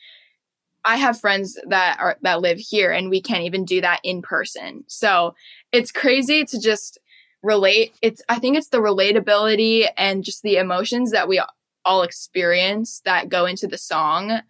[0.84, 4.22] I have friends that are that live here and we can't even do that in
[4.22, 4.84] person.
[4.88, 5.34] So
[5.70, 6.98] it's crazy to just
[7.42, 7.94] relate.
[8.02, 11.40] It's I think it's the relatability and just the emotions that we
[11.84, 14.40] all experience that go into the song.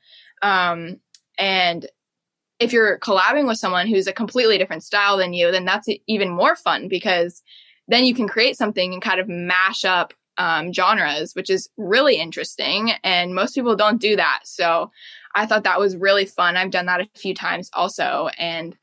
[0.41, 1.01] Um,
[1.39, 1.87] and
[2.59, 6.31] if you're collabing with someone who's a completely different style than you, then that's even
[6.31, 7.43] more fun because
[7.93, 12.17] then you can create something and kind of mash up um, genres, which is really
[12.17, 12.93] interesting.
[13.05, 14.41] And most people don't do that.
[14.45, 14.91] So
[15.35, 16.57] I thought that was really fun.
[16.57, 18.29] I've done that a few times also.
[18.39, 18.77] And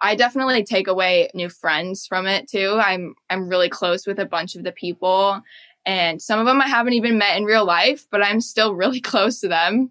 [0.00, 2.78] I definitely take away new friends from it too.
[2.80, 5.42] I'm I'm really close with a bunch of the people
[5.86, 9.00] and some of them I haven't even met in real life, but I'm still really
[9.00, 9.90] close to them.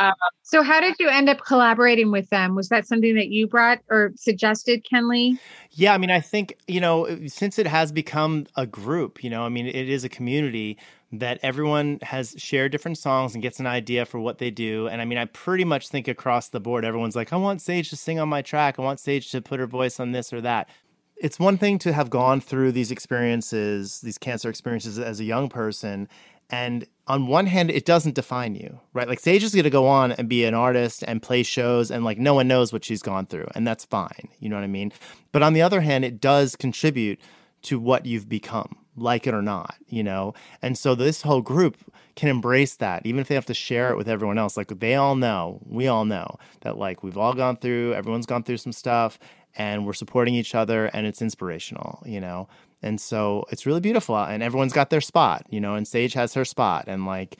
[0.00, 2.54] Um, so, how did you end up collaborating with them?
[2.54, 5.38] Was that something that you brought or suggested, Kenley?
[5.72, 9.42] Yeah, I mean, I think, you know, since it has become a group, you know,
[9.42, 10.78] I mean, it is a community
[11.12, 14.88] that everyone has shared different songs and gets an idea for what they do.
[14.88, 17.90] And I mean, I pretty much think across the board, everyone's like, I want Sage
[17.90, 18.78] to sing on my track.
[18.78, 20.68] I want Sage to put her voice on this or that.
[21.16, 25.50] It's one thing to have gone through these experiences, these cancer experiences as a young
[25.50, 26.08] person.
[26.50, 29.08] And on one hand, it doesn't define you, right?
[29.08, 32.04] Like Sage is going to go on and be an artist and play shows, and
[32.04, 34.28] like no one knows what she's gone through, and that's fine.
[34.38, 34.92] You know what I mean?
[35.32, 37.20] But on the other hand, it does contribute
[37.62, 40.34] to what you've become like it or not, you know?
[40.62, 41.76] And so this whole group
[42.16, 44.56] can embrace that, even if they have to share it with everyone else.
[44.56, 48.42] Like they all know, we all know that like we've all gone through, everyone's gone
[48.42, 49.18] through some stuff
[49.56, 52.48] and we're supporting each other and it's inspirational, you know?
[52.82, 56.14] And so it's really beautiful uh, and everyone's got their spot, you know, and Sage
[56.14, 57.36] has her spot and like,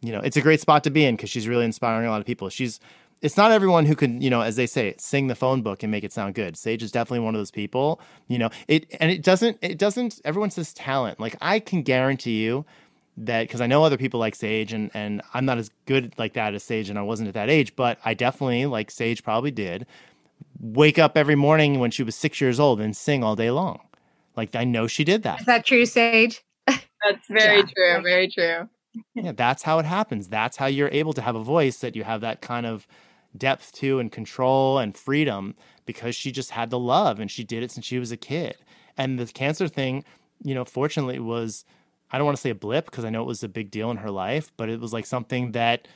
[0.00, 2.20] you know, it's a great spot to be in because she's really inspiring a lot
[2.20, 2.48] of people.
[2.48, 2.80] She's
[3.20, 5.90] it's not everyone who can, you know, as they say, sing the phone book and
[5.90, 6.56] make it sound good.
[6.56, 8.48] Sage is definitely one of those people, you know.
[8.68, 11.18] It and it doesn't it doesn't everyone says talent.
[11.18, 12.64] Like I can guarantee you
[13.16, 16.34] that because I know other people like Sage and and I'm not as good like
[16.34, 19.50] that as Sage and I wasn't at that age, but I definitely like Sage probably
[19.50, 19.86] did
[20.60, 23.80] wake up every morning when she was 6 years old and sing all day long.
[24.38, 25.40] Like I know she did that.
[25.40, 26.42] Is that true, Sage?
[26.66, 27.96] That's very yeah.
[27.96, 28.68] true, very true.
[29.14, 30.28] yeah, that's how it happens.
[30.28, 32.86] That's how you're able to have a voice that you have that kind of
[33.36, 35.54] depth to and control and freedom
[35.86, 38.56] because she just had the love and she did it since she was a kid.
[38.96, 40.04] And the cancer thing,
[40.42, 41.64] you know, fortunately was
[42.10, 43.90] I don't want to say a blip because I know it was a big deal
[43.90, 45.88] in her life, but it was like something that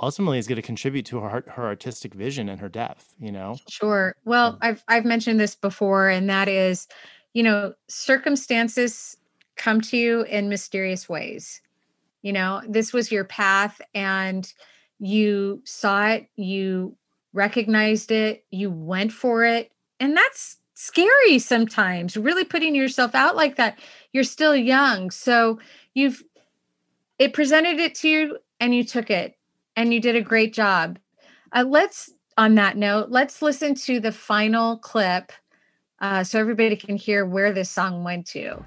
[0.00, 3.56] ultimately is going to contribute to her her artistic vision and her depth, you know.
[3.68, 4.14] Sure.
[4.24, 6.88] Well, I've I've mentioned this before and that is,
[7.32, 9.16] you know, circumstances
[9.56, 11.60] come to you in mysterious ways.
[12.22, 14.52] You know, this was your path and
[14.98, 16.96] you saw it, you
[17.32, 19.72] recognized it, you went for it.
[19.98, 23.78] And that's scary sometimes, really putting yourself out like that.
[24.12, 25.10] You're still young.
[25.10, 25.58] So
[25.94, 26.22] you've,
[27.18, 29.36] it presented it to you and you took it
[29.76, 30.98] and you did a great job.
[31.52, 35.32] Uh, let's, on that note, let's listen to the final clip
[36.02, 38.62] uh, so everybody can hear where this song went to.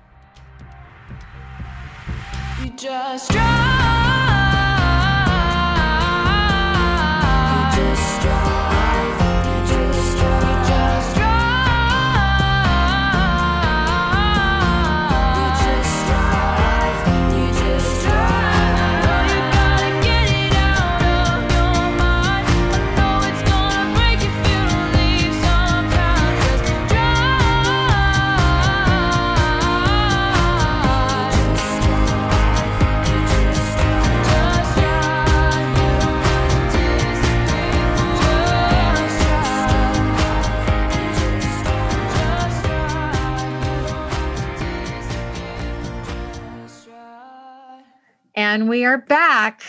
[48.96, 49.62] Are back.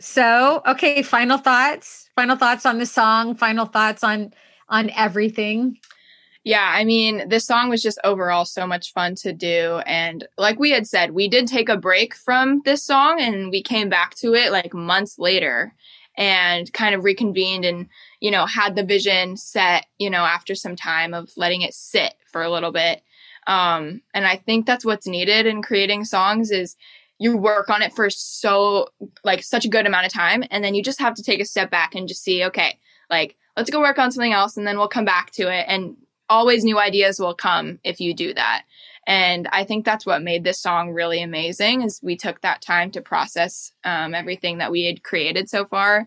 [0.00, 2.10] So, okay, final thoughts.
[2.16, 4.34] Final thoughts on the song, final thoughts on
[4.68, 5.78] on everything.
[6.42, 10.58] Yeah, I mean, this song was just overall so much fun to do and like
[10.58, 14.16] we had said, we did take a break from this song and we came back
[14.16, 15.72] to it like months later
[16.16, 20.74] and kind of reconvened and you know, had the vision set, you know, after some
[20.74, 23.02] time of letting it sit for a little bit.
[23.46, 26.76] Um, and I think that's what's needed in creating songs is
[27.22, 28.88] you work on it for so
[29.22, 31.44] like such a good amount of time and then you just have to take a
[31.44, 32.78] step back and just see okay
[33.10, 35.96] like let's go work on something else and then we'll come back to it and
[36.28, 38.64] always new ideas will come if you do that.
[39.06, 42.90] And i think that's what made this song really amazing is we took that time
[42.92, 46.06] to process um, everything that we had created so far.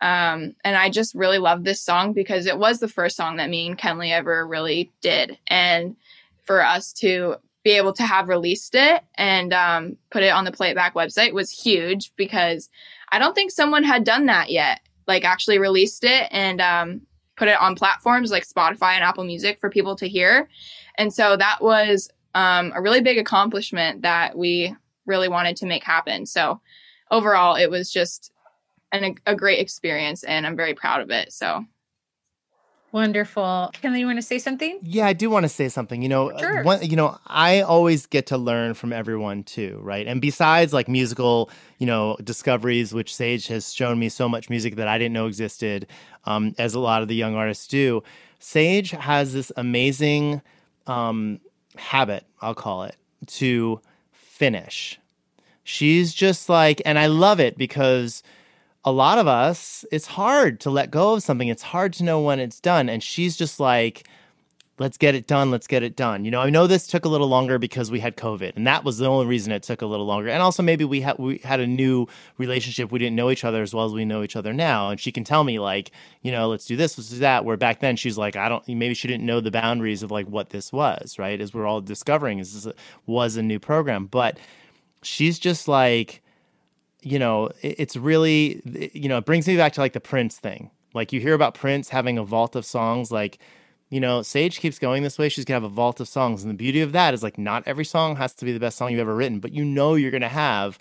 [0.00, 3.50] Um, and i just really love this song because it was the first song that
[3.50, 5.38] me and kenley ever really did.
[5.46, 5.96] And
[6.44, 10.52] for us to be able to have released it and um, put it on the
[10.52, 12.70] Playback website was huge because
[13.12, 14.80] I don't think someone had done that yet.
[15.06, 17.02] Like actually released it and um,
[17.36, 20.48] put it on platforms like Spotify and Apple Music for people to hear.
[20.96, 24.74] And so that was um, a really big accomplishment that we
[25.06, 26.26] really wanted to make happen.
[26.26, 26.60] So
[27.10, 28.32] overall, it was just
[28.92, 31.32] an, a great experience and I'm very proud of it.
[31.32, 31.64] So
[32.92, 33.70] Wonderful.
[33.74, 34.78] Kenley, you want to say something?
[34.82, 36.02] Yeah, I do want to say something.
[36.02, 36.62] You know, sure.
[36.64, 40.06] one, you know, I always get to learn from everyone too, right?
[40.06, 44.76] And besides like musical, you know, discoveries, which Sage has shown me so much music
[44.76, 45.86] that I didn't know existed,
[46.24, 48.02] um, as a lot of the young artists do.
[48.40, 50.42] Sage has this amazing
[50.86, 51.40] um,
[51.76, 53.80] habit, I'll call it, to
[54.12, 54.98] finish.
[55.62, 58.24] She's just like, and I love it because
[58.84, 61.48] a lot of us, it's hard to let go of something.
[61.48, 62.88] It's hard to know when it's done.
[62.88, 64.06] And she's just like,
[64.80, 65.50] let's get it done.
[65.50, 66.24] Let's get it done.
[66.24, 68.82] You know, I know this took a little longer because we had COVID, and that
[68.82, 70.30] was the only reason it took a little longer.
[70.30, 72.08] And also maybe we had we had a new
[72.38, 72.90] relationship.
[72.90, 74.88] We didn't know each other as well as we know each other now.
[74.88, 75.90] And she can tell me like,
[76.22, 77.44] you know, let's do this, let's do that.
[77.44, 78.66] Where back then she's like, I don't.
[78.66, 81.18] Maybe she didn't know the boundaries of like what this was.
[81.18, 82.66] Right, as we're all discovering, this
[83.06, 84.38] was a new program, but
[85.02, 86.22] she's just like,
[87.02, 90.70] you know, it's really, you know, it brings me back to like the Prince thing.
[90.94, 93.38] Like you hear about Prince having a vault of songs, like
[93.90, 96.42] you know, Sage keeps going this way, she's gonna have a vault of songs.
[96.42, 98.78] And the beauty of that is like not every song has to be the best
[98.78, 100.78] song you've ever written, but you know you're gonna have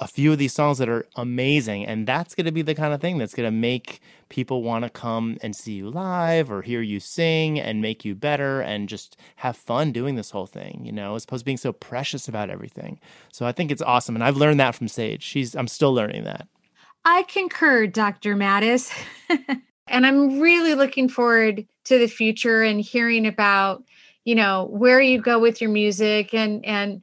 [0.00, 1.86] a few of these songs that are amazing.
[1.86, 5.54] And that's gonna be the kind of thing that's gonna make people wanna come and
[5.54, 9.92] see you live or hear you sing and make you better and just have fun
[9.92, 12.98] doing this whole thing, you know, as opposed to being so precious about everything.
[13.32, 14.14] So I think it's awesome.
[14.14, 15.22] And I've learned that from Sage.
[15.22, 16.48] She's I'm still learning that.
[17.04, 18.34] I concur, Dr.
[18.34, 18.92] Mattis.
[19.86, 23.84] And I'm really looking forward to the future and hearing about,
[24.24, 27.02] you know, where you go with your music and and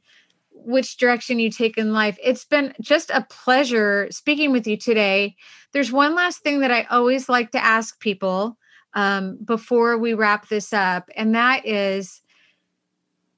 [0.64, 2.18] which direction you take in life.
[2.22, 5.36] It's been just a pleasure speaking with you today.
[5.72, 8.56] There's one last thing that I always like to ask people
[8.94, 12.22] um, before we wrap this up, and that is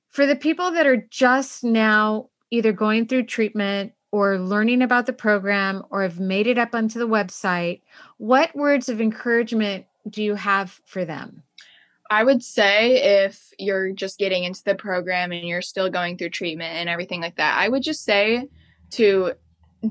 [0.09, 5.13] for the people that are just now either going through treatment or learning about the
[5.13, 7.81] program or have made it up onto the website,
[8.19, 11.43] what words of encouragement do you have for them?
[12.11, 16.31] I would say if you're just getting into the program and you're still going through
[16.31, 18.49] treatment and everything like that, I would just say
[18.93, 19.33] to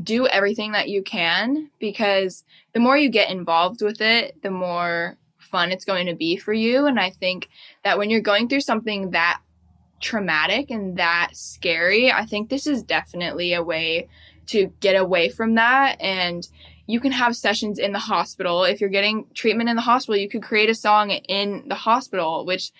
[0.03, 2.43] do everything that you can because
[2.73, 6.53] the more you get involved with it, the more fun it's going to be for
[6.53, 6.85] you.
[6.87, 7.49] And I think
[7.83, 9.41] that when you're going through something that
[10.01, 14.09] traumatic and that scary, I think this is definitely a way
[14.47, 15.99] to get away from that.
[16.01, 16.47] And
[16.85, 18.63] you can have sessions in the hospital.
[18.63, 22.45] If you're getting treatment in the hospital, you could create a song in the hospital,
[22.45, 22.71] which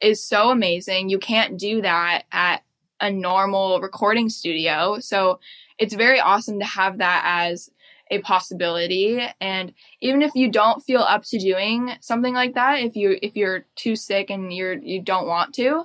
[0.00, 1.08] is so amazing.
[1.08, 2.62] You can't do that at
[3.00, 4.98] a normal recording studio.
[4.98, 5.40] So
[5.78, 7.70] it's very awesome to have that as
[8.10, 12.94] a possibility and even if you don't feel up to doing something like that if
[12.94, 15.84] you if you're too sick and you're you don't want to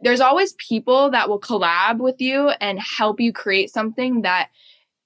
[0.00, 4.48] there's always people that will collab with you and help you create something that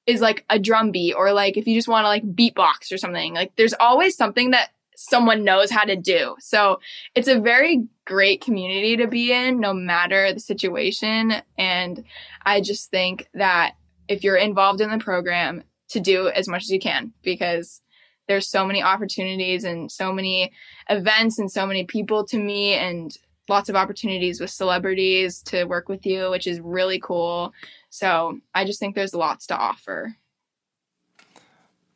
[0.09, 2.96] is like a drum beat or like if you just want to like beatbox or
[2.96, 6.80] something like there's always something that someone knows how to do so
[7.14, 12.02] it's a very great community to be in no matter the situation and
[12.46, 13.74] i just think that
[14.09, 17.82] if you're involved in the program to do as much as you can because
[18.28, 20.52] there's so many opportunities and so many
[20.88, 25.88] events and so many people to meet and lots of opportunities with celebrities to work
[25.88, 27.52] with you, which is really cool.
[27.91, 30.16] So I just think there's lots to offer.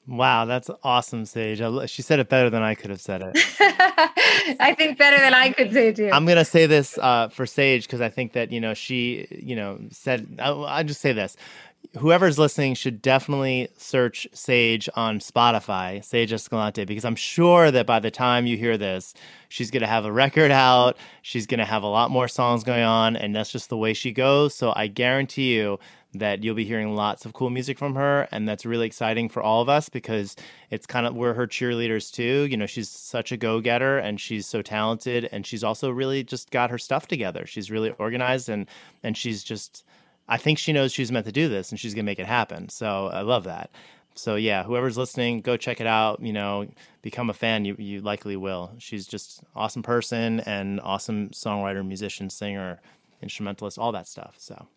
[0.07, 1.63] Wow, that's awesome, Sage.
[1.89, 3.37] She said it better than I could have said it.
[4.61, 6.11] I think better than I could say too.
[6.13, 9.55] I'm gonna say this uh, for Sage because I think that you know she, you
[9.55, 10.41] know, said.
[10.41, 11.37] I, I'll just say this:
[11.99, 18.01] whoever's listening should definitely search Sage on Spotify, Sage Escalante, because I'm sure that by
[18.01, 19.15] the time you hear this,
[19.49, 20.97] she's going to have a record out.
[21.21, 23.93] She's going to have a lot more songs going on, and that's just the way
[23.95, 24.55] she goes.
[24.55, 25.79] So I guarantee you
[26.15, 28.29] that you'll be hearing lots of cool music from her.
[28.31, 30.37] And that's really exciting for all of us because
[30.71, 32.47] it's kind of, we're her cheerleaders too.
[32.51, 35.29] You know, she's such a go getter and she's so talented.
[35.33, 37.47] And she's also really just got her stuff together.
[37.47, 38.67] She's really organized and,
[39.03, 39.85] and she's just,
[40.29, 42.27] I think she knows she's meant to do this and she's going to make it
[42.27, 42.69] happen.
[42.69, 43.71] So I love that.
[44.15, 46.21] So yeah, whoever's listening, go check it out.
[46.21, 46.67] You know,
[47.01, 47.65] become a fan.
[47.65, 48.73] You you likely will.
[48.79, 52.81] She's just awesome person and awesome songwriter, musician, singer,
[53.23, 54.35] instrumentalist, all that stuff.
[54.39, 54.69] So.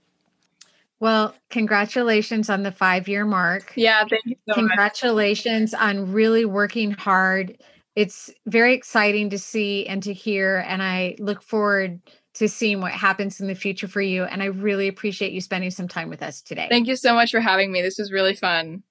[1.01, 3.73] Well, congratulations on the five year mark.
[3.75, 5.81] Yeah, thank you so Congratulations much.
[5.81, 7.57] on really working hard.
[7.95, 11.99] It's very exciting to see and to hear, and I look forward
[12.35, 14.23] to seeing what happens in the future for you.
[14.23, 16.67] And I really appreciate you spending some time with us today.
[16.69, 17.81] Thank you so much for having me.
[17.81, 18.83] This was really fun.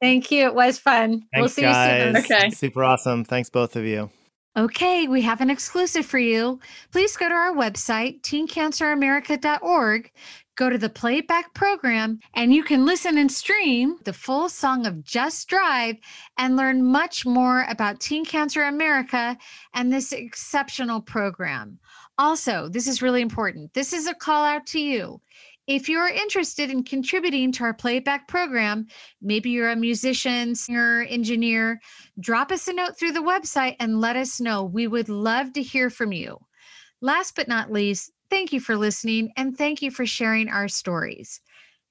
[0.00, 0.46] Thank you.
[0.46, 1.10] It was fun.
[1.10, 2.14] Thanks, we'll see guys.
[2.14, 2.38] you soon.
[2.38, 2.50] Okay.
[2.50, 3.24] Super awesome.
[3.24, 4.10] Thanks, both of you.
[4.54, 6.60] Okay, we have an exclusive for you.
[6.90, 10.10] Please go to our website, teencanceramerica.org,
[10.56, 15.02] go to the playback program, and you can listen and stream the full song of
[15.02, 15.96] Just Drive
[16.36, 19.38] and learn much more about Teen Cancer America
[19.72, 21.78] and this exceptional program.
[22.22, 23.74] Also, this is really important.
[23.74, 25.20] This is a call out to you.
[25.66, 28.86] If you're interested in contributing to our playback program,
[29.20, 31.80] maybe you're a musician, singer, engineer,
[32.20, 34.62] drop us a note through the website and let us know.
[34.62, 36.38] We would love to hear from you.
[37.00, 41.40] Last but not least, thank you for listening and thank you for sharing our stories.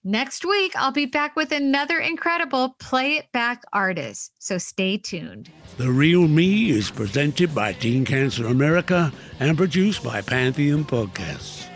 [0.03, 4.31] Next week, I'll be back with another incredible Play It Back artist.
[4.39, 5.51] So stay tuned.
[5.77, 11.67] The Real Me is presented by Teen Cancer America and produced by Pantheon Podcasts.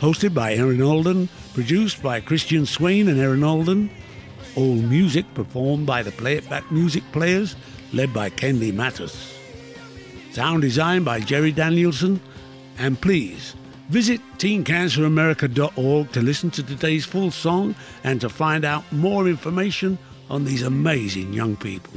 [0.00, 3.90] Hosted by Erin Alden, produced by Christian Swain and Erin Alden.
[4.56, 7.54] All music performed by the Play It Back Music Players,
[7.92, 9.38] led by Kenley Mattis.
[10.32, 12.20] Sound design by Jerry Danielson.
[12.76, 13.54] And please
[13.88, 17.74] visit teencanceramerica.org to listen to today's full song
[18.04, 19.98] and to find out more information
[20.30, 21.94] on these amazing young people.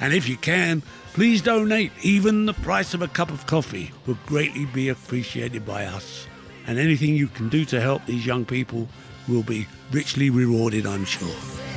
[0.00, 1.90] And if you can, please donate.
[2.02, 6.26] Even the price of a cup of coffee would greatly be appreciated by us.
[6.66, 8.88] And anything you can do to help these young people
[9.26, 11.67] will be richly rewarded, I'm sure.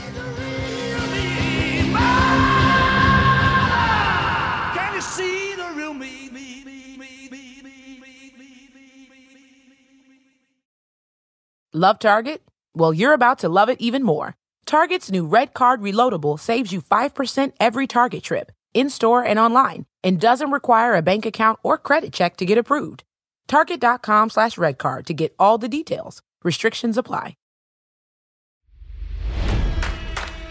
[11.82, 12.44] Love Target?
[12.76, 14.38] Well, you're about to love it even more.
[14.68, 19.88] Target's new Red Card Reloadable saves you 5% every Target trip, in store and online,
[20.04, 23.04] and doesn't require a bank account or credit check to get approved.
[23.48, 26.22] Target.com slash redcard to get all the details.
[26.44, 27.34] Restrictions apply.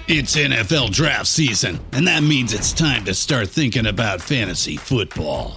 [0.09, 5.57] It's NFL draft season, and that means it's time to start thinking about fantasy football.